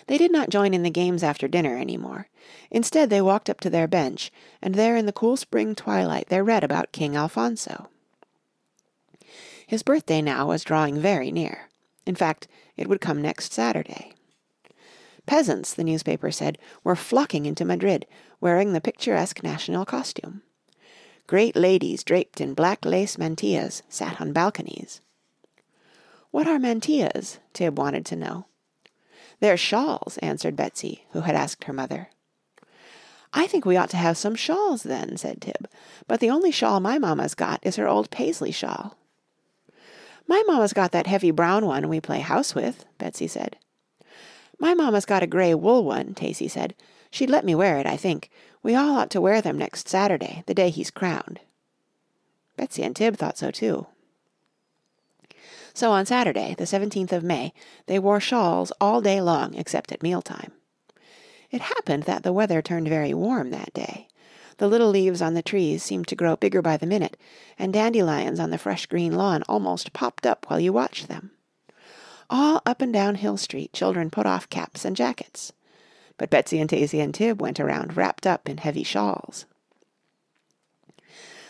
They 0.06 0.18
did 0.18 0.30
not 0.30 0.50
join 0.50 0.72
in 0.72 0.82
the 0.82 0.90
games 0.90 1.22
after 1.22 1.48
dinner 1.48 1.76
any 1.76 1.96
more. 1.96 2.28
Instead 2.70 3.10
they 3.10 3.20
walked 3.20 3.50
up 3.50 3.60
to 3.60 3.70
their 3.70 3.88
bench, 3.88 4.30
and 4.62 4.74
there 4.74 4.96
in 4.96 5.06
the 5.06 5.12
cool 5.12 5.36
spring 5.36 5.74
twilight 5.74 6.28
they 6.28 6.40
read 6.42 6.62
about 6.62 6.92
King 6.92 7.16
Alfonso. 7.16 7.88
His 9.66 9.82
birthday 9.82 10.22
now 10.22 10.46
was 10.46 10.62
drawing 10.62 11.00
very 11.00 11.32
near. 11.32 11.68
In 12.06 12.14
fact, 12.14 12.46
it 12.76 12.88
would 12.88 13.00
come 13.00 13.20
next 13.20 13.52
Saturday. 13.52 14.12
Peasants, 15.26 15.74
the 15.74 15.82
newspaper 15.82 16.30
said, 16.30 16.56
were 16.84 16.94
flocking 16.94 17.46
into 17.46 17.64
Madrid, 17.64 18.06
wearing 18.40 18.72
the 18.72 18.80
picturesque 18.80 19.42
national 19.42 19.84
costume. 19.84 20.42
Great 21.26 21.56
ladies 21.56 22.04
draped 22.04 22.40
in 22.40 22.54
black 22.54 22.84
lace 22.84 23.16
mantillas 23.16 23.82
sat 23.88 24.20
on 24.20 24.32
balconies. 24.32 25.00
What 26.30 26.46
are 26.46 26.58
mantillas? 26.58 27.38
Tib 27.52 27.76
wanted 27.76 28.06
to 28.06 28.16
know. 28.16 28.46
They're 29.40 29.56
shawls, 29.56 30.18
answered 30.18 30.56
Betsy, 30.56 31.06
who 31.12 31.20
had 31.22 31.34
asked 31.34 31.64
her 31.64 31.72
mother. 31.72 32.08
I 33.32 33.46
think 33.46 33.64
we 33.64 33.76
ought 33.76 33.90
to 33.90 33.96
have 33.96 34.16
some 34.16 34.34
shawls 34.34 34.82
then, 34.82 35.16
said 35.16 35.42
Tib. 35.42 35.68
But 36.06 36.20
the 36.20 36.30
only 36.30 36.50
shawl 36.50 36.80
my 36.80 36.98
mamma's 36.98 37.34
got 37.34 37.60
is 37.62 37.76
her 37.76 37.88
old 37.88 38.10
Paisley 38.10 38.50
shawl. 38.50 38.96
My 40.26 40.42
mamma's 40.46 40.72
got 40.72 40.92
that 40.92 41.06
heavy 41.06 41.30
brown 41.30 41.66
one 41.66 41.88
we 41.88 42.00
play 42.00 42.20
house 42.20 42.54
with, 42.54 42.84
Betsy 42.98 43.28
said. 43.28 43.56
My 44.58 44.74
mamma's 44.74 45.04
got 45.04 45.22
a 45.22 45.26
grey 45.26 45.54
wool 45.54 45.84
one, 45.84 46.14
Tacy 46.14 46.50
said. 46.50 46.74
She'd 47.10 47.30
let 47.30 47.44
me 47.44 47.54
wear 47.54 47.78
it, 47.78 47.86
I 47.86 47.96
think. 47.96 48.30
We 48.62 48.74
all 48.74 48.96
ought 48.96 49.10
to 49.10 49.20
wear 49.20 49.40
them 49.40 49.58
next 49.58 49.88
Saturday, 49.88 50.42
the 50.46 50.54
day 50.54 50.70
he's 50.70 50.90
crowned. 50.90 51.40
Betsy 52.56 52.82
and 52.82 52.96
Tib 52.96 53.16
thought 53.16 53.38
so 53.38 53.50
too. 53.50 53.86
So 55.76 55.92
on 55.92 56.06
Saturday, 56.06 56.54
the 56.56 56.64
17th 56.64 57.12
of 57.12 57.22
May, 57.22 57.52
they 57.84 57.98
wore 57.98 58.18
shawls 58.18 58.72
all 58.80 59.02
day 59.02 59.20
long 59.20 59.54
except 59.54 59.92
at 59.92 60.02
mealtime. 60.02 60.52
It 61.50 61.60
happened 61.60 62.04
that 62.04 62.22
the 62.22 62.32
weather 62.32 62.62
turned 62.62 62.88
very 62.88 63.12
warm 63.12 63.50
that 63.50 63.74
day. 63.74 64.08
The 64.56 64.68
little 64.68 64.88
leaves 64.88 65.20
on 65.20 65.34
the 65.34 65.42
trees 65.42 65.82
seemed 65.82 66.08
to 66.08 66.16
grow 66.16 66.34
bigger 66.34 66.62
by 66.62 66.78
the 66.78 66.86
minute, 66.86 67.18
and 67.58 67.74
dandelions 67.74 68.40
on 68.40 68.48
the 68.48 68.56
fresh 68.56 68.86
green 68.86 69.18
lawn 69.18 69.42
almost 69.50 69.92
popped 69.92 70.24
up 70.24 70.46
while 70.48 70.58
you 70.58 70.72
watched 70.72 71.08
them. 71.08 71.32
All 72.30 72.62
up 72.64 72.80
and 72.80 72.90
down 72.90 73.16
Hill 73.16 73.36
Street 73.36 73.74
children 73.74 74.08
put 74.08 74.24
off 74.24 74.48
caps 74.48 74.86
and 74.86 74.96
jackets. 74.96 75.52
But 76.16 76.30
Betsy 76.30 76.58
and 76.58 76.70
Tacy 76.70 77.04
and 77.04 77.12
Tib 77.12 77.42
went 77.42 77.60
around 77.60 77.98
wrapped 77.98 78.26
up 78.26 78.48
in 78.48 78.56
heavy 78.56 78.82
shawls. 78.82 79.44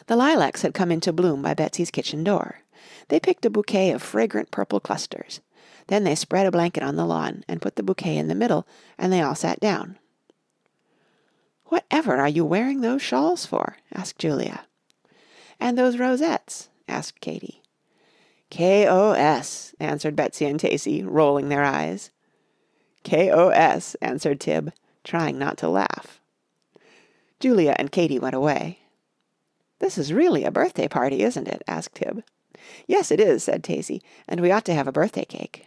The 0.09 0.17
lilacs 0.17 0.63
had 0.63 0.75
come 0.75 0.91
into 0.91 1.13
bloom 1.13 1.43
by 1.43 1.55
Betsy's 1.55 1.93
kitchen 1.93 2.25
door. 2.25 2.63
They 3.09 3.21
picked 3.21 3.47
a 3.47 3.51
bouquet 3.51 3.91
of 3.93 4.03
fragrant 4.03 4.51
purple 4.51 4.81
clusters. 4.81 5.41
Then 5.87 6.05
they 6.05 6.15
spread 6.15 6.47
a 6.47 6.51
blanket 6.51 6.83
on 6.83 6.97
the 6.97 7.07
lawn 7.07 7.45
and 7.47 7.63
put 7.63 7.77
the 7.77 7.83
bouquet 7.83 8.17
in 8.17 8.29
the 8.29 8.35
middle, 8.35 8.67
and 8.99 9.13
they 9.13 9.23
all 9.23 9.35
sat 9.37 9.61
down. 9.61 9.99
"Whatever 11.67 12.17
are 12.17 12.29
you 12.29 12.45
wearing 12.45 12.81
those 12.81 13.03
shawls 13.03 13.47
for?" 13.47 13.77
asked 13.93 14.19
Julia. 14.19 14.67
"And 15.61 15.79
those 15.79 15.99
rosettes?" 15.99 16.69
asked 16.89 17.21
Katy. 17.21 17.63
"K.O.S.," 18.51 19.75
answered 19.79 20.17
Betsy 20.17 20.47
and 20.47 20.59
Tacy, 20.59 21.05
rolling 21.05 21.49
their 21.49 21.65
eyes. 21.65 22.11
"K.O.S.," 23.05 23.95
answered 24.03 24.41
Tib, 24.41 24.73
trying 25.05 25.39
not 25.39 25.57
to 25.59 25.69
laugh. 25.69 26.21
Julia 27.39 27.77
and 27.79 27.93
Katy 27.93 28.19
went 28.19 28.35
away. 28.35 28.81
"This 29.79 29.97
is 29.97 30.13
really 30.13 30.45
a 30.45 30.51
birthday 30.51 30.89
party, 30.89 31.23
isn't 31.23 31.47
it?" 31.47 31.63
asked 31.69 31.95
Tib. 31.95 32.25
"Yes, 32.87 33.11
it 33.11 33.21
is," 33.21 33.45
said 33.45 33.63
Tacy, 33.63 34.01
"and 34.29 34.41
we 34.41 34.51
ought 34.51 34.65
to 34.67 34.75
have 34.75 34.87
a 34.87 34.93
birthday 34.93 35.25
cake." 35.25 35.67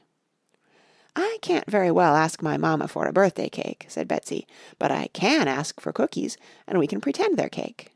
"I 1.15 1.37
can't 1.41 1.69
very 1.69 1.91
well 1.91 2.15
ask 2.15 2.41
my 2.41 2.55
mamma 2.55 2.87
for 2.87 3.05
a 3.05 3.13
birthday 3.13 3.49
cake," 3.49 3.85
said 3.89 4.07
Betsy, 4.07 4.47
"but 4.77 4.91
I 4.91 5.07
can 5.07 5.47
ask 5.47 5.81
for 5.81 5.91
cookies, 5.91 6.37
and 6.65 6.77
we 6.77 6.87
can 6.87 7.01
pretend 7.01 7.37
they're 7.37 7.49
cake." 7.49 7.91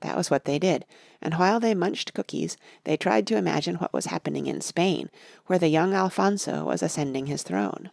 That 0.00 0.16
was 0.16 0.30
what 0.30 0.44
they 0.44 0.58
did, 0.58 0.84
and 1.22 1.34
while 1.34 1.60
they 1.60 1.74
munched 1.74 2.14
cookies 2.14 2.56
they 2.84 2.96
tried 2.96 3.26
to 3.28 3.36
imagine 3.36 3.76
what 3.76 3.92
was 3.92 4.06
happening 4.06 4.46
in 4.46 4.60
Spain, 4.60 5.10
where 5.46 5.58
the 5.58 5.68
young 5.68 5.94
Alfonso 5.94 6.64
was 6.64 6.82
ascending 6.82 7.26
his 7.26 7.42
throne. 7.42 7.90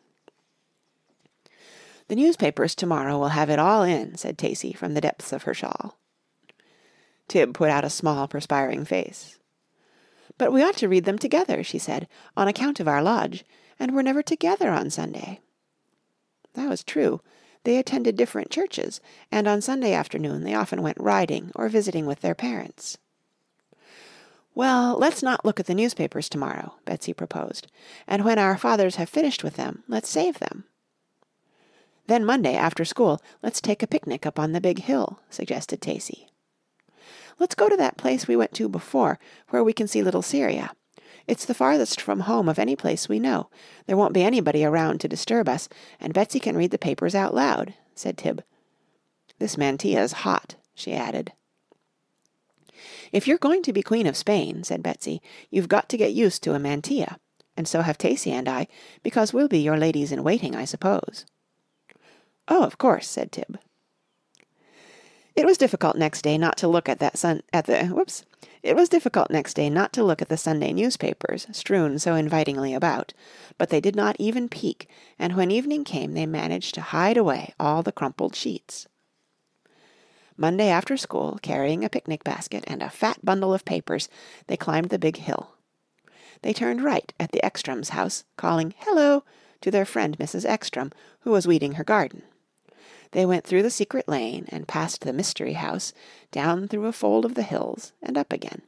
"The 2.08 2.16
newspapers 2.16 2.76
to 2.76 2.86
morrow 2.86 3.18
will 3.18 3.30
have 3.30 3.50
it 3.50 3.60
all 3.60 3.84
in," 3.84 4.18
said 4.18 4.38
Tacy 4.38 4.76
from 4.76 4.94
the 4.94 5.02
depths 5.02 5.32
of 5.32 5.44
her 5.44 5.54
shawl. 5.54 5.98
Tib 7.28 7.54
put 7.54 7.70
out 7.70 7.86
a 7.86 7.90
small 7.90 8.28
perspiring 8.28 8.86
face. 8.86 9.37
"But 10.38 10.52
we 10.52 10.64
ought 10.64 10.78
to 10.78 10.88
read 10.88 11.06
them 11.06 11.18
together," 11.18 11.64
she 11.64 11.80
said, 11.80 12.08
"on 12.36 12.48
account 12.48 12.80
of 12.80 12.88
our 12.88 13.02
lodge 13.02 13.44
and 13.80 13.94
we're 13.94 14.02
never 14.02 14.24
together 14.24 14.72
on 14.72 14.90
Sunday." 14.90 15.40
That 16.54 16.70
was 16.70 16.84
true. 16.84 17.22
They 17.64 17.78
attended 17.78 18.16
different 18.16 18.50
churches, 18.50 19.02
and 19.32 19.48
on 19.48 19.62
Sunday 19.62 19.94
afternoon 19.94 20.44
they 20.44 20.56
often 20.56 20.82
went 20.82 21.00
riding 21.00 21.52
or 21.56 21.70
visiting 21.70 22.06
with 22.06 22.22
their 22.22 22.36
parents. 22.36 22.98
"Well, 24.56 24.98
let's 24.98 25.22
not 25.22 25.46
look 25.46 25.60
at 25.60 25.68
the 25.68 25.76
newspapers 25.76 26.30
tomorrow," 26.30 26.76
Betsy 26.86 27.14
proposed, 27.14 27.68
"and 28.08 28.24
when 28.24 28.40
our 28.40 28.58
fathers 28.58 28.96
have 28.96 29.10
finished 29.10 29.44
with 29.44 29.56
them, 29.56 29.84
let's 29.88 30.10
save 30.10 30.40
them." 30.40 30.64
"Then 32.08 32.26
Monday, 32.26 32.56
after 32.56 32.86
school, 32.86 33.22
let's 33.44 33.62
take 33.62 33.84
a 33.84 33.88
picnic 33.88 34.26
up 34.26 34.40
on 34.40 34.54
the 34.54 34.62
big 34.62 34.80
hill," 34.80 35.20
suggested 35.30 35.82
Tacy. 35.82 36.28
"Let's 37.40 37.56
go 37.56 37.70
to 37.70 37.78
that 37.78 37.98
place 37.98 38.28
we 38.28 38.36
went 38.36 38.54
to 38.54 38.68
before, 38.68 39.20
where 39.50 39.64
we 39.64 39.74
can 39.74 39.88
see 39.88 40.02
little 40.02 40.22
Syria. 40.22 40.72
It's 41.28 41.46
the 41.46 41.54
farthest 41.54 42.00
from 42.00 42.22
home 42.22 42.48
of 42.48 42.58
any 42.58 42.76
place 42.76 43.10
we 43.10 43.20
know. 43.20 43.50
There 43.86 43.98
won't 43.98 44.14
be 44.14 44.24
anybody 44.24 44.64
around 44.64 45.02
to 45.02 45.10
disturb 45.10 45.50
us, 45.50 45.68
and 46.00 46.14
Betsy 46.14 46.40
can 46.40 46.56
read 46.56 46.72
the 46.72 46.78
papers 46.78 47.14
out 47.14 47.36
loud," 47.36 47.74
said 47.94 48.18
Tib. 48.18 48.44
"This 49.38 49.58
mantilla's 49.58 50.24
hot," 50.24 50.56
she 50.74 50.94
added. 50.94 51.34
"If 53.12 53.28
you're 53.28 53.38
going 53.38 53.62
to 53.64 53.74
be 53.74 53.84
Queen 53.84 54.08
of 54.08 54.16
Spain," 54.16 54.64
said 54.64 54.82
Betsy, 54.82 55.22
"you've 55.50 55.68
got 55.68 55.90
to 55.90 55.98
get 55.98 56.14
used 56.14 56.44
to 56.44 56.54
a 56.54 56.60
mantilla, 56.60 57.18
and 57.58 57.68
so 57.68 57.82
have 57.82 57.98
Tacy 57.98 58.32
and 58.32 58.48
I, 58.48 58.68
because 59.04 59.34
we'll 59.34 59.48
be 59.48 59.60
your 59.60 59.78
ladies 59.78 60.12
in 60.12 60.24
waiting, 60.24 60.56
I 60.56 60.64
suppose." 60.66 61.26
"Oh, 62.48 62.64
of 62.64 62.78
course," 62.78 63.08
said 63.08 63.32
Tib. 63.34 63.60
It 65.38 65.46
was 65.46 65.60
difficult 65.60 65.96
next 65.96 66.24
day 66.24 66.36
not 66.36 66.58
to 66.58 66.68
look 66.68 66.90
at 66.90 66.98
that 66.98 67.16
sun 67.16 67.44
at 67.54 67.68
the 67.68 67.86
whoops. 67.86 68.26
It 68.64 68.76
was 68.76 68.90
difficult 68.90 69.30
next 69.30 69.54
day 69.54 69.70
not 69.70 69.94
to 69.94 70.04
look 70.04 70.20
at 70.20 70.30
the 70.30 70.36
Sunday 70.36 70.74
newspapers 70.74 71.46
strewn 71.52 72.00
so 72.00 72.16
invitingly 72.16 72.74
about, 72.74 73.14
but 73.60 73.70
they 73.70 73.80
did 73.80 73.96
not 73.96 74.16
even 74.18 74.50
peek, 74.50 74.90
and 75.20 75.36
when 75.36 75.52
evening 75.52 75.84
came 75.84 76.16
they 76.16 76.26
managed 76.26 76.74
to 76.74 76.82
hide 76.82 77.18
away 77.18 77.54
all 77.60 77.84
the 77.84 77.92
crumpled 77.92 78.36
sheets. 78.36 78.88
Monday 80.36 80.70
after 80.70 80.98
school, 80.98 81.38
carrying 81.44 81.86
a 81.86 81.90
picnic 81.90 82.24
basket 82.24 82.64
and 82.66 82.82
a 82.82 82.90
fat 82.90 83.24
bundle 83.24 83.54
of 83.54 83.64
papers, 83.64 84.10
they 84.48 84.58
climbed 84.58 84.90
the 84.90 84.98
big 84.98 85.18
hill. 85.18 85.52
They 86.42 86.52
turned 86.52 86.84
right 86.84 87.14
at 87.20 87.32
the 87.32 87.46
Ekstrom's 87.46 87.90
house, 87.90 88.24
calling 88.38 88.74
"Hello" 88.80 89.24
to 89.62 89.70
their 89.70 89.86
friend 89.86 90.18
Mrs. 90.18 90.46
Ekstrom, 90.46 90.92
who 91.20 91.30
was 91.30 91.46
weeding 91.46 91.74
her 91.74 91.84
garden. 91.84 92.24
They 93.12 93.26
went 93.26 93.46
through 93.46 93.64
the 93.64 93.70
secret 93.70 94.08
lane 94.08 94.46
and 94.50 94.68
past 94.68 95.02
the 95.02 95.14
mystery 95.14 95.54
house, 95.54 95.94
down 96.32 96.68
through 96.68 96.86
a 96.86 96.92
fold 96.92 97.26
of 97.26 97.36
the 97.36 97.44
hills 97.44 97.94
and 98.02 98.18
up 98.18 98.34
again. 98.34 98.64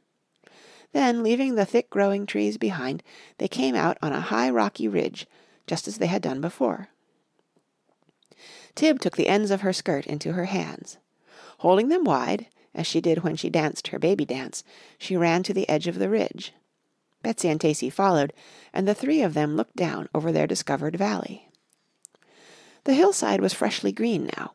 Then, 0.92 1.22
leaving 1.22 1.54
the 1.54 1.66
thick 1.66 1.90
growing 1.90 2.26
trees 2.26 2.58
behind, 2.58 3.02
they 3.38 3.48
came 3.48 3.74
out 3.74 3.96
on 4.02 4.12
a 4.12 4.20
high 4.20 4.50
rocky 4.50 4.88
ridge, 4.88 5.26
just 5.66 5.86
as 5.86 5.98
they 5.98 6.06
had 6.06 6.22
done 6.22 6.40
before. 6.40 6.88
Tib 8.74 9.00
took 9.00 9.16
the 9.16 9.28
ends 9.28 9.50
of 9.50 9.60
her 9.60 9.72
skirt 9.72 10.06
into 10.06 10.32
her 10.32 10.46
hands. 10.46 10.98
Holding 11.58 11.88
them 11.88 12.04
wide, 12.04 12.46
as 12.74 12.86
she 12.86 13.00
did 13.00 13.22
when 13.22 13.36
she 13.36 13.50
danced 13.50 13.88
her 13.88 13.98
baby 13.98 14.24
dance, 14.24 14.64
she 14.98 15.16
ran 15.16 15.42
to 15.42 15.52
the 15.52 15.68
edge 15.68 15.86
of 15.86 15.98
the 15.98 16.08
ridge. 16.08 16.52
Betsy 17.22 17.48
and 17.48 17.60
Tacy 17.60 17.92
followed, 17.92 18.32
and 18.72 18.88
the 18.88 18.94
three 18.94 19.22
of 19.22 19.34
them 19.34 19.56
looked 19.56 19.76
down 19.76 20.08
over 20.14 20.32
their 20.32 20.46
discovered 20.46 20.96
valley. 20.96 21.49
The 22.84 22.94
hillside 22.94 23.40
was 23.40 23.52
freshly 23.52 23.92
green 23.92 24.30
now. 24.36 24.54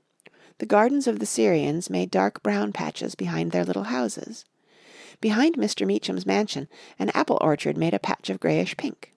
The 0.58 0.66
gardens 0.66 1.08
of 1.08 1.20
the 1.20 1.26
Syrians 1.26 1.90
made 1.90 2.10
dark 2.10 2.42
brown 2.42 2.74
patches 2.74 3.14
behind 3.16 3.52
their 3.52 3.66
little 3.66 3.84
houses. 3.84 4.46
Behind 5.22 5.56
Mr. 5.56 5.86
Meacham's 5.86 6.26
mansion 6.26 6.68
an 6.98 7.10
apple 7.14 7.38
orchard 7.42 7.78
made 7.78 7.94
a 7.94 8.00
patch 8.00 8.30
of 8.30 8.40
grayish 8.40 8.76
pink. 8.78 9.14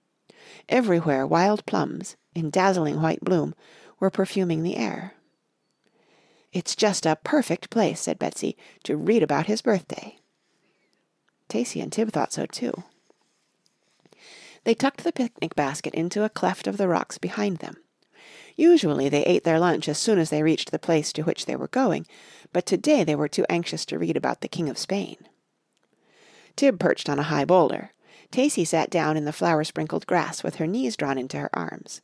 Everywhere 0.68 1.26
wild 1.26 1.64
plums, 1.64 2.16
in 2.34 2.50
dazzling 2.50 3.00
white 3.00 3.20
bloom, 3.20 3.54
were 3.98 4.10
perfuming 4.10 4.62
the 4.62 4.76
air. 4.76 5.14
"It's 6.52 6.76
just 6.76 7.06
a 7.06 7.16
perfect 7.16 7.70
place," 7.70 8.00
said 8.00 8.18
Betsy, 8.18 8.56
"to 8.84 8.96
read 8.96 9.22
about 9.22 9.46
his 9.46 9.62
birthday." 9.62 10.18
Tacy 11.48 11.82
and 11.82 11.92
Tib 11.92 12.12
thought 12.12 12.32
so 12.32 12.46
too. 12.46 12.84
They 14.64 14.74
tucked 14.74 15.04
the 15.04 15.12
picnic 15.12 15.54
basket 15.54 15.94
into 15.94 16.24
a 16.24 16.28
cleft 16.28 16.66
of 16.66 16.76
the 16.76 16.88
rocks 16.88 17.16
behind 17.16 17.58
them. 17.58 17.76
Usually 18.58 19.08
they 19.08 19.22
ate 19.22 19.44
their 19.44 19.60
lunch 19.60 19.88
as 19.88 19.98
soon 19.98 20.18
as 20.18 20.30
they 20.30 20.42
reached 20.42 20.72
the 20.72 20.80
place 20.80 21.12
to 21.12 21.22
which 21.22 21.46
they 21.46 21.54
were 21.54 21.68
going, 21.68 22.08
but 22.52 22.66
today 22.66 23.04
they 23.04 23.14
were 23.14 23.28
too 23.28 23.46
anxious 23.48 23.86
to 23.86 24.00
read 24.00 24.16
about 24.16 24.40
the 24.40 24.48
King 24.48 24.68
of 24.68 24.76
Spain. 24.76 25.16
Tib 26.56 26.80
perched 26.80 27.08
on 27.08 27.20
a 27.20 27.30
high 27.30 27.44
boulder. 27.44 27.92
Tacy 28.32 28.66
sat 28.66 28.90
down 28.90 29.16
in 29.16 29.24
the 29.24 29.32
flower-sprinkled 29.32 30.08
grass 30.08 30.42
with 30.42 30.56
her 30.56 30.66
knees 30.66 30.96
drawn 30.96 31.18
into 31.18 31.38
her 31.38 31.50
arms. 31.56 32.00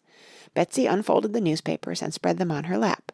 Betsy 0.55 0.87
unfolded 0.87 1.33
the 1.33 1.41
newspapers 1.41 2.01
and 2.01 2.15
spread 2.15 2.39
them 2.39 2.53
on 2.53 2.65
her 2.65 2.79
lap. 2.79 3.11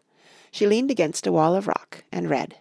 She 0.50 0.66
leaned 0.66 0.90
against 0.90 1.26
a 1.26 1.32
wall 1.32 1.56
of 1.56 1.66
rock 1.66 2.04
and 2.12 2.28
read. 2.28 2.56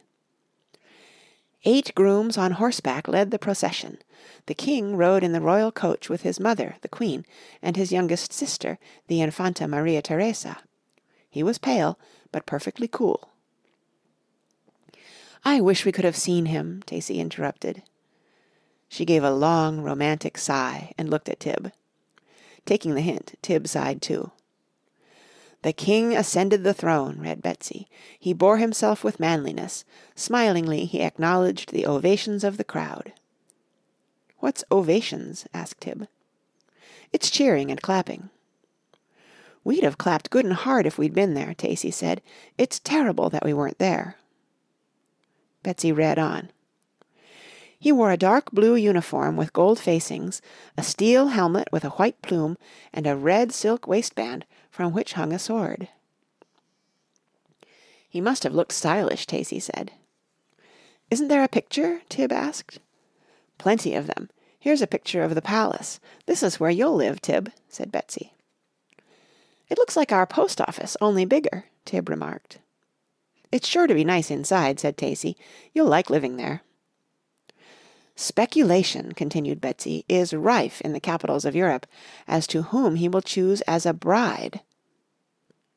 Eight 1.65 1.93
grooms 1.93 2.37
on 2.37 2.53
horseback 2.53 3.09
led 3.09 3.31
the 3.31 3.37
procession. 3.37 3.97
The 4.45 4.53
king 4.53 4.95
rode 4.95 5.25
in 5.25 5.33
the 5.33 5.41
royal 5.41 5.73
coach 5.73 6.07
with 6.09 6.21
his 6.21 6.39
mother, 6.39 6.77
the 6.81 6.87
queen, 6.87 7.25
and 7.61 7.75
his 7.75 7.91
youngest 7.91 8.31
sister, 8.31 8.79
the 9.07 9.19
Infanta 9.19 9.67
Maria 9.67 10.01
Teresa. 10.01 10.59
He 11.29 11.43
was 11.43 11.57
pale, 11.57 11.99
but 12.31 12.45
perfectly 12.45 12.87
cool. 12.87 13.29
"I 15.45 15.61
wish 15.61 15.85
we 15.85 15.91
could 15.91 16.05
have 16.05 16.17
seen 16.17 16.47
him," 16.47 16.83
Tacy 16.85 17.17
interrupted. 17.17 17.83
She 18.87 19.05
gave 19.05 19.23
a 19.23 19.31
long, 19.31 19.81
romantic 19.81 20.37
sigh 20.37 20.93
and 20.97 21.09
looked 21.09 21.29
at 21.29 21.39
Tib. 21.39 21.71
Taking 22.65 22.95
the 22.95 23.01
hint, 23.01 23.35
Tib 23.41 23.67
sighed 23.67 24.01
too. 24.01 24.31
"The 25.61 25.73
king 25.73 26.15
ascended 26.15 26.63
the 26.63 26.73
throne," 26.73 27.19
read 27.19 27.41
Betsy. 27.41 27.87
"He 28.19 28.33
bore 28.33 28.57
himself 28.57 29.03
with 29.03 29.19
manliness. 29.19 29.85
Smilingly 30.15 30.85
he 30.85 31.01
acknowledged 31.01 31.71
the 31.71 31.85
ovations 31.85 32.43
of 32.43 32.57
the 32.57 32.63
crowd." 32.63 33.13
"What's 34.39 34.63
ovations?" 34.71 35.45
asked 35.53 35.81
Tib. 35.81 36.07
"It's 37.13 37.29
cheering 37.29 37.69
and 37.69 37.81
clapping." 37.81 38.29
"We'd 39.63 39.83
have 39.83 39.97
clapped 39.97 40.29
good 40.29 40.45
and 40.45 40.53
hard 40.53 40.85
if 40.85 40.97
we'd 40.97 41.13
been 41.13 41.33
there," 41.33 41.53
Tacy 41.53 41.93
said. 41.93 42.21
"It's 42.57 42.79
terrible 42.79 43.29
that 43.29 43.43
we 43.43 43.53
weren't 43.53 43.79
there." 43.79 44.17
Betsy 45.63 45.91
read 45.91 46.17
on. 46.17 46.51
He 47.77 47.91
wore 47.91 48.11
a 48.11 48.17
dark 48.17 48.51
blue 48.51 48.75
uniform 48.75 49.37
with 49.37 49.53
gold 49.53 49.79
facings, 49.79 50.41
a 50.77 50.83
steel 50.83 51.27
helmet 51.27 51.69
with 51.71 51.85
a 51.85 51.91
white 51.91 52.21
plume, 52.21 52.57
and 52.93 53.07
a 53.07 53.15
red 53.15 53.53
silk 53.53 53.87
waistband 53.87 54.45
from 54.69 54.91
which 54.93 55.13
hung 55.13 55.31
a 55.31 55.39
sword. 55.39 55.87
"He 58.09 58.19
must 58.19 58.43
have 58.43 58.53
looked 58.53 58.73
stylish," 58.73 59.25
Tacy 59.25 59.61
said. 59.61 59.91
Isn't 61.09 61.27
there 61.27 61.43
a 61.43 61.47
picture? 61.47 62.01
Tib 62.09 62.31
asked. 62.31 62.79
Plenty 63.57 63.95
of 63.95 64.07
them. 64.07 64.29
Here's 64.59 64.81
a 64.81 64.87
picture 64.87 65.23
of 65.23 65.35
the 65.35 65.41
palace. 65.41 65.99
This 66.25 66.43
is 66.43 66.59
where 66.59 66.69
you'll 66.69 66.95
live, 66.95 67.21
Tib, 67.21 67.51
said 67.67 67.91
Betsy. 67.91 68.33
It 69.69 69.77
looks 69.77 69.95
like 69.95 70.11
our 70.11 70.25
post 70.25 70.59
office, 70.61 70.97
only 70.99 71.25
bigger, 71.25 71.65
Tib 71.85 72.09
remarked. 72.09 72.59
It's 73.51 73.67
sure 73.67 73.87
to 73.87 73.93
be 73.93 74.03
nice 74.03 74.29
inside, 74.29 74.79
said 74.79 74.97
Tacy. 74.97 75.35
You'll 75.73 75.87
like 75.87 76.09
living 76.09 76.37
there. 76.37 76.61
Speculation, 78.15 79.13
continued 79.13 79.61
Betsy, 79.61 80.03
is 80.09 80.33
rife 80.33 80.81
in 80.81 80.93
the 80.93 80.99
capitals 80.99 81.45
of 81.45 81.55
Europe 81.55 81.87
as 82.27 82.45
to 82.47 82.63
whom 82.63 82.95
he 82.95 83.07
will 83.07 83.21
choose 83.21 83.61
as 83.61 83.85
a 83.85 83.93
bride. 83.93 84.61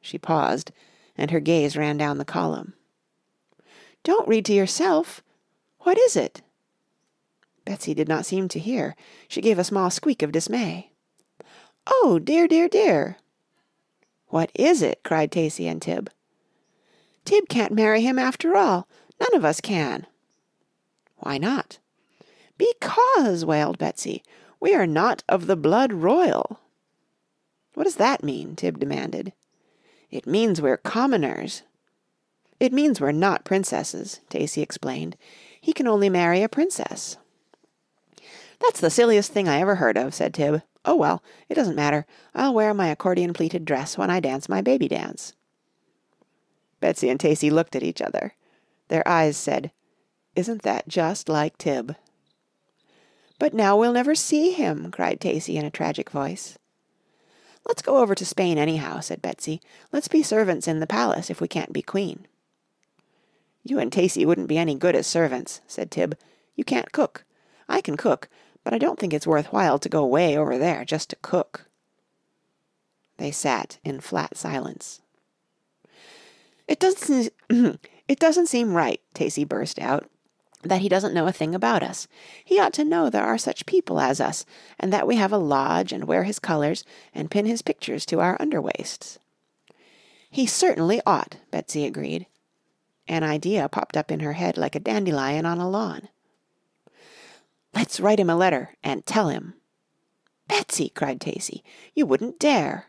She 0.00 0.18
paused, 0.18 0.72
and 1.16 1.30
her 1.30 1.40
gaze 1.40 1.76
ran 1.76 1.96
down 1.96 2.18
the 2.18 2.24
column. 2.24 2.74
Don't 4.02 4.26
read 4.26 4.44
to 4.46 4.52
yourself. 4.52 5.22
What 5.80 5.96
is 5.96 6.16
it? 6.16 6.42
Betsy 7.64 7.94
did 7.94 8.08
not 8.08 8.26
seem 8.26 8.48
to 8.48 8.58
hear. 8.58 8.96
She 9.28 9.40
gave 9.40 9.58
a 9.58 9.64
small 9.64 9.90
squeak 9.90 10.22
of 10.22 10.32
dismay. 10.32 10.90
Oh, 11.86 12.18
dear, 12.18 12.48
dear, 12.48 12.68
dear. 12.68 13.18
What 14.32 14.50
is 14.54 14.80
it? 14.80 15.02
cried 15.04 15.30
Tacy 15.30 15.70
and 15.70 15.82
Tib. 15.82 16.10
Tib 17.26 17.50
can't 17.50 17.74
marry 17.74 18.00
him 18.00 18.18
after 18.18 18.56
all. 18.56 18.88
None 19.20 19.34
of 19.34 19.44
us 19.44 19.60
can. 19.60 20.06
Why 21.18 21.36
not? 21.36 21.78
Because, 22.56 23.44
wailed 23.44 23.76
Betsy, 23.76 24.22
we 24.58 24.74
are 24.74 24.86
not 24.86 25.22
of 25.28 25.46
the 25.46 25.54
blood 25.54 25.92
royal. 25.92 26.60
What 27.74 27.84
does 27.84 27.96
that 27.96 28.24
mean? 28.24 28.56
Tib 28.56 28.80
demanded. 28.80 29.34
It 30.10 30.26
means 30.26 30.62
we're 30.62 30.78
commoners. 30.78 31.62
It 32.58 32.72
means 32.72 33.02
we're 33.02 33.12
not 33.12 33.44
princesses, 33.44 34.20
Tacy 34.30 34.62
explained. 34.62 35.14
He 35.60 35.74
can 35.74 35.86
only 35.86 36.08
marry 36.08 36.42
a 36.42 36.48
princess. 36.48 37.18
That's 38.62 38.80
the 38.80 38.88
silliest 38.88 39.30
thing 39.30 39.46
I 39.46 39.60
ever 39.60 39.74
heard 39.74 39.98
of, 39.98 40.14
said 40.14 40.32
Tib. 40.32 40.62
Oh 40.84 40.96
well, 40.96 41.22
it 41.48 41.54
doesn't 41.54 41.76
matter. 41.76 42.06
I'll 42.34 42.54
wear 42.54 42.74
my 42.74 42.88
accordion 42.88 43.32
pleated 43.32 43.64
dress 43.64 43.96
when 43.96 44.10
I 44.10 44.20
dance 44.20 44.48
my 44.48 44.62
baby 44.62 44.88
dance. 44.88 45.34
Betsy 46.80 47.08
and 47.08 47.20
Tacy 47.20 47.50
looked 47.50 47.76
at 47.76 47.84
each 47.84 48.02
other. 48.02 48.34
Their 48.88 49.06
eyes 49.06 49.36
said, 49.36 49.70
Isn't 50.34 50.62
that 50.62 50.88
just 50.88 51.28
like 51.28 51.56
Tib? 51.56 51.94
But 53.38 53.54
now 53.54 53.76
we'll 53.76 53.92
never 53.92 54.14
see 54.14 54.52
him, 54.52 54.90
cried 54.90 55.20
Tacy 55.20 55.54
in 55.54 55.64
a 55.64 55.70
tragic 55.70 56.10
voice. 56.10 56.58
Let's 57.66 57.82
go 57.82 57.98
over 57.98 58.14
to 58.14 58.26
Spain 58.26 58.58
anyhow, 58.58 59.00
said 59.00 59.22
Betsy. 59.22 59.60
Let's 59.92 60.08
be 60.08 60.22
servants 60.22 60.66
in 60.66 60.80
the 60.80 60.86
palace 60.86 61.30
if 61.30 61.40
we 61.40 61.46
can't 61.48 61.72
be 61.72 61.82
queen. 61.82 62.26
You 63.62 63.78
and 63.78 63.92
Tacy 63.92 64.26
wouldn't 64.26 64.48
be 64.48 64.58
any 64.58 64.74
good 64.74 64.96
as 64.96 65.06
servants, 65.06 65.60
said 65.68 65.90
Tib. 65.90 66.18
You 66.56 66.64
can't 66.64 66.90
cook. 66.90 67.24
I 67.68 67.80
can 67.80 67.96
cook, 67.96 68.28
but 68.64 68.72
I 68.72 68.78
don't 68.78 68.98
think 68.98 69.12
it's 69.12 69.26
worth 69.26 69.52
while 69.52 69.78
to 69.78 69.88
go 69.88 70.04
way 70.04 70.36
over 70.36 70.58
there 70.58 70.84
just 70.84 71.10
to 71.10 71.16
cook. 71.16 71.66
They 73.18 73.30
sat 73.30 73.78
in 73.84 74.00
flat 74.00 74.36
silence. 74.36 75.00
It 76.68 76.78
doesn't 76.80 77.32
it 78.08 78.18
doesn't 78.18 78.46
seem 78.46 78.74
right, 78.74 79.00
Tacy 79.14 79.46
burst 79.46 79.78
out, 79.78 80.08
that 80.62 80.80
he 80.80 80.88
doesn't 80.88 81.14
know 81.14 81.26
a 81.26 81.32
thing 81.32 81.54
about 81.54 81.82
us. 81.82 82.08
He 82.44 82.58
ought 82.58 82.72
to 82.74 82.84
know 82.84 83.10
there 83.10 83.24
are 83.24 83.38
such 83.38 83.66
people 83.66 84.00
as 84.00 84.20
us, 84.20 84.44
and 84.78 84.92
that 84.92 85.06
we 85.06 85.16
have 85.16 85.32
a 85.32 85.38
lodge 85.38 85.92
and 85.92 86.04
wear 86.04 86.24
his 86.24 86.38
colors 86.38 86.84
and 87.14 87.30
pin 87.30 87.46
his 87.46 87.62
pictures 87.62 88.06
to 88.06 88.20
our 88.20 88.38
underwaists. 88.38 89.18
He 90.30 90.46
certainly 90.46 91.00
ought, 91.04 91.36
Betsy 91.50 91.84
agreed. 91.84 92.26
An 93.08 93.22
idea 93.22 93.68
popped 93.68 93.96
up 93.96 94.10
in 94.10 94.20
her 94.20 94.34
head 94.34 94.56
like 94.56 94.74
a 94.74 94.80
dandelion 94.80 95.44
on 95.44 95.58
a 95.58 95.68
lawn. 95.68 96.08
Let's 97.74 98.00
write 98.00 98.20
him 98.20 98.30
a 98.30 98.36
letter 98.36 98.76
and 98.82 99.04
tell 99.06 99.28
him. 99.28 99.54
Betsy, 100.48 100.90
cried 100.90 101.20
Tacy. 101.20 101.62
you 101.94 102.04
wouldn't 102.06 102.38
dare. 102.38 102.86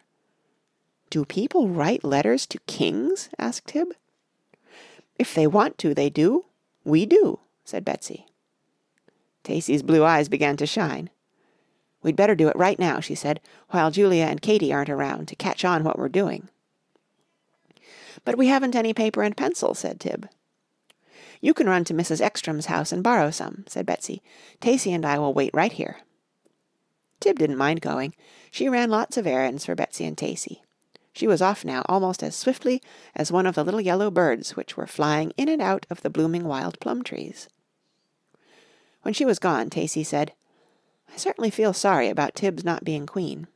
Do 1.10 1.26
people 1.26 1.70
write 1.70 2.04
letters 2.04 2.46
to 2.48 2.60
kings? 2.68 3.30
asked 3.38 3.68
Tib. 3.68 3.90
If 5.18 5.34
they 5.34 5.48
want 5.48 5.78
to, 5.80 5.94
they 5.94 6.10
do. 6.10 6.46
We 6.84 7.06
do, 7.06 7.40
said 7.64 7.86
Betsy. 7.86 8.26
Tacy's 9.44 9.84
blue 9.84 10.04
eyes 10.04 10.28
began 10.28 10.58
to 10.58 10.66
shine. 10.66 11.10
We'd 12.02 12.16
better 12.16 12.36
do 12.36 12.50
it 12.50 12.56
right 12.56 12.80
now, 12.80 13.00
she 13.00 13.16
said, 13.16 13.40
while 13.70 13.92
Julia 13.92 14.26
and 14.26 14.42
Katy 14.42 14.74
aren't 14.74 14.90
around 14.90 15.28
to 15.30 15.36
catch 15.36 15.64
on 15.64 15.84
what 15.84 15.98
we're 15.98 16.10
doing. 16.10 16.50
But 18.26 18.38
we 18.38 18.48
haven't 18.48 18.76
any 18.76 18.94
paper 18.94 19.24
and 19.24 19.38
pencil, 19.38 19.74
said 19.74 20.00
Tib. 20.00 20.28
You 21.44 21.54
can 21.54 21.68
run 21.68 21.84
to 21.86 21.94
Mrs. 21.94 22.22
Ekstrom's 22.22 22.68
house 22.68 22.94
and 22.94 23.04
borrow 23.04 23.30
some, 23.30 23.66
said 23.68 23.86
Betsy. 23.86 24.22
"Tacy 24.62 24.96
and 24.96 25.06
I 25.06 25.20
will 25.20 25.34
wait 25.34 25.54
right 25.54 25.74
here. 25.74 25.98
Tib 27.20 27.38
didn't 27.38 27.58
mind 27.58 27.82
going. 27.82 28.16
She 28.50 28.70
ran 28.70 28.90
lots 28.90 29.18
of 29.18 29.28
errands 29.28 29.66
for 29.66 29.76
Betsy 29.76 30.06
and 30.06 30.16
Tacy. 30.16 30.62
She 31.12 31.28
was 31.28 31.42
off 31.42 31.66
now 31.66 31.84
almost 31.90 32.24
as 32.24 32.34
swiftly 32.34 32.82
as 33.14 33.30
one 33.30 33.46
of 33.46 33.56
the 33.56 33.66
little 33.66 33.82
yellow 33.82 34.10
birds 34.10 34.56
which 34.56 34.78
were 34.78 34.88
flying 34.88 35.34
in 35.36 35.50
and 35.50 35.62
out 35.62 35.86
of 35.90 36.02
the 36.02 36.10
blooming 36.10 36.46
wild 36.46 36.80
plum 36.80 37.04
trees. 37.04 37.50
When 39.02 39.14
she 39.14 39.26
was 39.26 39.38
gone, 39.38 39.70
Tacy 39.70 40.06
said, 40.06 40.32
I 41.14 41.18
certainly 41.18 41.50
feel 41.50 41.74
sorry 41.74 42.08
about 42.08 42.36
Tib's 42.36 42.64
not 42.64 42.86
being 42.86 43.06
queen. 43.06 43.48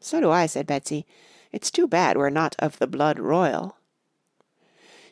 So 0.00 0.20
do 0.20 0.32
I, 0.32 0.46
said 0.46 0.66
Betsy. 0.66 1.06
It's 1.52 1.70
too 1.70 1.86
bad 1.86 2.16
we're 2.16 2.28
not 2.28 2.56
of 2.58 2.80
the 2.80 2.88
blood 2.88 3.20
royal. 3.20 3.77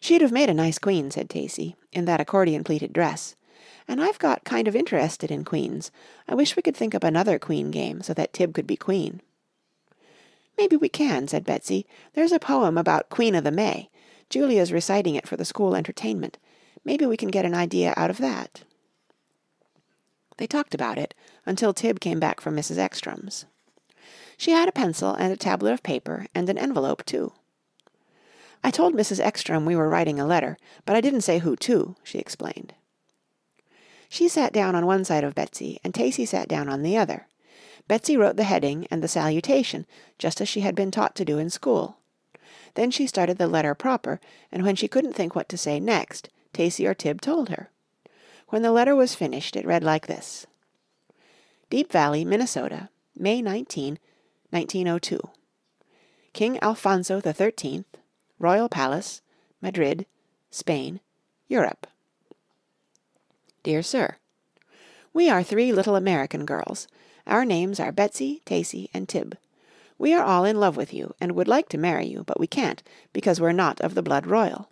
She'd 0.07 0.23
have 0.23 0.31
made 0.31 0.49
a 0.49 0.55
nice 0.55 0.79
queen, 0.79 1.11
said 1.11 1.29
Tacy, 1.29 1.75
in 1.91 2.05
that 2.05 2.21
accordion-pleated 2.21 2.93
dress. 2.93 3.35
And 3.89 4.01
I've 4.01 4.21
got 4.21 4.45
kind 4.45 4.69
of 4.69 4.77
interested 4.77 5.33
in 5.33 5.43
queens. 5.43 5.91
I 6.29 6.35
wish 6.37 6.55
we 6.55 6.63
could 6.63 6.77
think 6.77 6.95
up 6.95 7.03
another 7.03 7.41
queen 7.41 7.73
game 7.73 8.03
so 8.03 8.15
that 8.15 8.33
Tib 8.33 8.55
could 8.55 8.69
be 8.69 8.77
queen. 8.77 9.21
Maybe 10.57 10.77
we 10.77 10.89
can, 10.89 11.27
said 11.27 11.45
Betsy. 11.45 11.89
There's 12.15 12.31
a 12.31 12.39
poem 12.39 12.79
about 12.79 13.11
Queen 13.11 13.35
of 13.35 13.43
the 13.43 13.51
May. 13.51 13.91
Julia's 14.31 14.73
reciting 14.73 15.17
it 15.17 15.27
for 15.27 15.37
the 15.37 15.45
school 15.45 15.75
entertainment. 15.75 16.39
Maybe 16.85 17.05
we 17.05 17.17
can 17.17 17.31
get 17.31 17.45
an 17.45 17.55
idea 17.55 17.93
out 17.97 18.11
of 18.11 18.19
that. 18.19 18.63
They 20.37 20.47
talked 20.47 20.73
about 20.73 20.99
it 20.99 21.15
until 21.45 21.75
Tib 21.75 21.99
came 21.99 22.21
back 22.21 22.41
from 22.41 22.55
Mrs. 22.55 22.77
Ekstrom's. 22.79 23.45
She 24.37 24.53
had 24.53 24.69
a 24.69 24.73
pencil 24.73 25.15
and 25.15 25.33
a 25.33 25.37
tablet 25.37 25.73
of 25.73 25.83
paper 25.83 26.27
and 26.33 26.49
an 26.49 26.59
envelope 26.59 27.05
too. 27.05 27.33
I 28.63 28.71
told 28.71 28.95
Mrs. 28.95 29.21
Ekstrom 29.21 29.65
we 29.65 29.77
were 29.77 29.89
writing 29.89 30.19
a 30.19 30.27
letter, 30.27 30.57
but 30.85 30.97
I 30.97 31.01
didn't 31.01 31.21
say 31.23 31.39
who 31.39 31.57
to, 31.57 31.97
she 32.03 32.19
explained. 32.19 32.75
She 34.09 34.29
sat 34.29 34.53
down 34.53 34.75
on 34.75 34.87
one 34.87 35.05
side 35.05 35.25
of 35.25 35.35
Betsy, 35.35 35.81
and 35.85 35.93
Tacy 35.93 36.27
sat 36.27 36.49
down 36.49 36.69
on 36.69 36.83
the 36.83 36.97
other. 36.97 37.27
Betsy 37.89 38.17
wrote 38.17 38.37
the 38.37 38.45
heading 38.45 38.87
and 38.91 39.03
the 39.03 39.09
salutation, 39.09 39.87
just 40.19 40.41
as 40.41 40.49
she 40.49 40.61
had 40.61 40.75
been 40.75 40.91
taught 40.91 41.15
to 41.17 41.25
do 41.25 41.39
in 41.39 41.51
school. 41.51 41.99
Then 42.75 42.91
she 42.91 43.07
started 43.07 43.39
the 43.39 43.47
letter 43.47 43.75
proper, 43.75 44.21
and 44.53 44.63
when 44.63 44.77
she 44.77 44.89
couldn't 44.89 45.15
think 45.15 45.35
what 45.35 45.49
to 45.49 45.57
say 45.57 45.81
next, 45.81 46.29
Tacy 46.53 46.89
or 46.89 46.95
Tib 46.95 47.21
told 47.21 47.49
her. 47.49 47.71
When 48.49 48.63
the 48.63 48.73
letter 48.73 48.95
was 48.95 49.15
finished, 49.15 49.57
it 49.57 49.67
read 49.67 49.83
like 49.83 50.07
this. 50.07 50.47
Deep 51.69 51.91
Valley, 51.91 52.25
Minnesota, 52.25 52.91
May 53.17 53.43
19, 53.43 53.99
1902. 54.51 55.21
King 56.33 56.59
Alfonso 56.63 57.21
XIII, 57.21 57.85
Royal 58.39 58.69
Palace, 58.69 59.23
Madrid, 59.63 60.05
Spain, 60.51 61.01
Europe. 61.49 61.87
Dear 63.63 63.83
Sir, 63.83 64.17
We 65.15 65.31
are 65.31 65.43
three 65.43 65.73
little 65.73 65.97
American 65.97 66.45
girls. 66.45 66.87
Our 67.27 67.47
names 67.47 67.81
are 67.81 67.91
Betsy, 67.91 68.43
Tacy, 68.45 68.89
and 68.93 69.09
Tib. 69.09 69.39
We 69.97 70.13
are 70.13 70.23
all 70.23 70.45
in 70.45 70.61
love 70.61 70.77
with 70.77 70.93
you, 70.93 71.15
and 71.19 71.33
would 71.33 71.49
like 71.49 71.71
to 71.71 71.79
marry 71.79 72.05
you, 72.05 72.25
but 72.25 72.39
we 72.39 72.47
can't, 72.47 72.83
because 73.15 73.41
we're 73.41 73.53
not 73.53 73.81
of 73.81 73.95
the 73.95 74.03
blood 74.03 74.27
royal. 74.27 74.69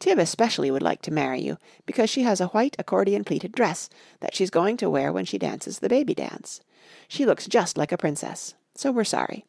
Tib 0.00 0.18
especially 0.18 0.72
would 0.72 0.82
like 0.82 1.00
to 1.02 1.12
marry 1.12 1.40
you, 1.40 1.58
because 1.86 2.10
she 2.10 2.24
has 2.24 2.40
a 2.40 2.48
white 2.48 2.74
accordion-pleated 2.76 3.52
dress 3.52 3.88
that 4.18 4.34
she's 4.34 4.50
going 4.50 4.76
to 4.78 4.90
wear 4.90 5.12
when 5.12 5.24
she 5.24 5.38
dances 5.38 5.78
the 5.78 5.88
baby 5.88 6.14
dance. 6.14 6.60
She 7.06 7.24
looks 7.24 7.46
just 7.46 7.78
like 7.78 7.92
a 7.92 7.96
princess, 7.96 8.56
so 8.74 8.90
we're 8.90 9.04
sorry. 9.04 9.44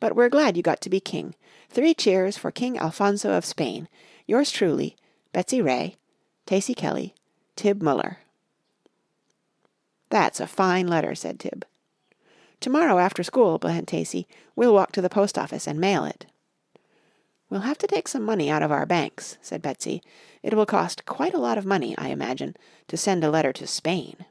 But 0.00 0.14
we're 0.14 0.28
glad 0.28 0.56
you 0.56 0.62
got 0.62 0.80
to 0.82 0.90
be 0.90 1.00
king. 1.00 1.34
Three 1.68 1.94
cheers 1.94 2.36
for 2.36 2.50
King 2.50 2.78
Alfonso 2.78 3.32
of 3.32 3.44
Spain. 3.44 3.88
Yours 4.26 4.50
truly, 4.50 4.96
Betsy 5.32 5.60
Ray, 5.60 5.96
Tacy 6.46 6.74
Kelly, 6.74 7.14
Tib 7.56 7.82
Muller. 7.82 8.18
That's 10.10 10.40
a 10.40 10.46
fine 10.46 10.88
letter, 10.88 11.14
said 11.14 11.38
Tib. 11.38 11.64
Tomorrow 12.60 12.98
after 12.98 13.22
school, 13.22 13.58
Aunt 13.62 13.86
Tacy, 13.86 14.26
we'll 14.56 14.74
walk 14.74 14.92
to 14.92 15.02
the 15.02 15.10
post 15.10 15.38
office 15.38 15.66
and 15.66 15.78
mail 15.78 16.04
it. 16.04 16.26
We'll 17.50 17.60
have 17.62 17.78
to 17.78 17.86
take 17.86 18.08
some 18.08 18.24
money 18.24 18.50
out 18.50 18.62
of 18.62 18.72
our 18.72 18.84
banks, 18.84 19.38
said 19.40 19.62
Betsy. 19.62 20.02
It 20.42 20.54
will 20.54 20.66
cost 20.66 21.06
quite 21.06 21.34
a 21.34 21.38
lot 21.38 21.56
of 21.56 21.64
money, 21.64 21.96
I 21.96 22.08
imagine, 22.08 22.56
to 22.88 22.96
send 22.96 23.24
a 23.24 23.30
letter 23.30 23.52
to 23.54 23.66
Spain. 23.66 24.26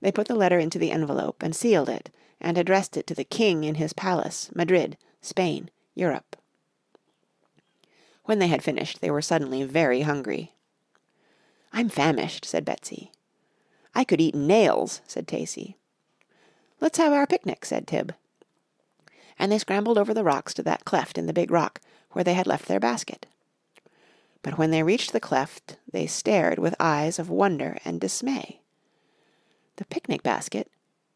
They 0.00 0.12
put 0.12 0.28
the 0.28 0.34
letter 0.34 0.58
into 0.58 0.78
the 0.78 0.90
envelope 0.90 1.42
and 1.42 1.54
sealed 1.54 1.88
it, 1.88 2.10
and 2.42 2.58
addressed 2.58 2.96
it 2.98 3.06
to 3.06 3.14
the 3.14 3.24
King 3.24 3.64
in 3.64 3.76
his 3.76 3.94
palace, 3.94 4.50
Madrid, 4.54 4.98
Spain, 5.22 5.70
Europe. 5.94 6.36
When 8.24 8.38
they 8.38 8.48
had 8.48 8.62
finished, 8.62 9.00
they 9.00 9.10
were 9.10 9.22
suddenly 9.22 9.62
very 9.62 10.02
hungry. 10.02 10.52
I'm 11.72 11.88
famished, 11.88 12.44
said 12.44 12.64
Betsy. 12.64 13.12
I 13.94 14.04
could 14.04 14.20
eat 14.20 14.34
nails, 14.34 15.00
said 15.06 15.26
Tacy. 15.26 15.76
Let's 16.80 16.98
have 16.98 17.12
our 17.12 17.26
picnic, 17.26 17.64
said 17.64 17.86
Tib. 17.86 18.14
And 19.38 19.50
they 19.50 19.58
scrambled 19.58 19.96
over 19.96 20.12
the 20.12 20.24
rocks 20.24 20.52
to 20.54 20.62
that 20.64 20.84
cleft 20.84 21.16
in 21.16 21.26
the 21.26 21.32
big 21.32 21.50
rock 21.50 21.80
where 22.10 22.24
they 22.24 22.34
had 22.34 22.46
left 22.46 22.68
their 22.68 22.80
basket. 22.80 23.26
But 24.42 24.58
when 24.58 24.70
they 24.70 24.82
reached 24.82 25.12
the 25.12 25.20
cleft 25.20 25.76
they 25.92 26.06
stared 26.06 26.58
with 26.58 26.74
eyes 26.80 27.18
of 27.18 27.30
wonder 27.30 27.78
and 27.84 28.00
dismay. 28.00 28.60
The 29.76 29.84
picnic 29.84 30.22
basket 30.22 30.70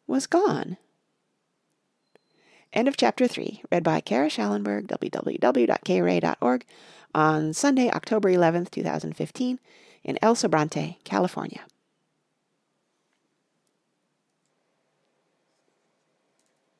was 0.06 0.26
gone. 0.26 0.76
End 2.76 2.88
of 2.88 2.96
chapter 2.98 3.26
3, 3.26 3.62
read 3.72 3.82
by 3.82 4.02
Kara 4.02 4.28
Shallenberg, 4.28 4.86
www.kray.org, 4.88 6.64
on 7.14 7.54
Sunday, 7.54 7.90
October 7.90 8.28
11th, 8.28 8.70
2015, 8.70 9.58
in 10.04 10.18
El 10.20 10.34
Sobrante, 10.34 10.98
California. 11.02 11.62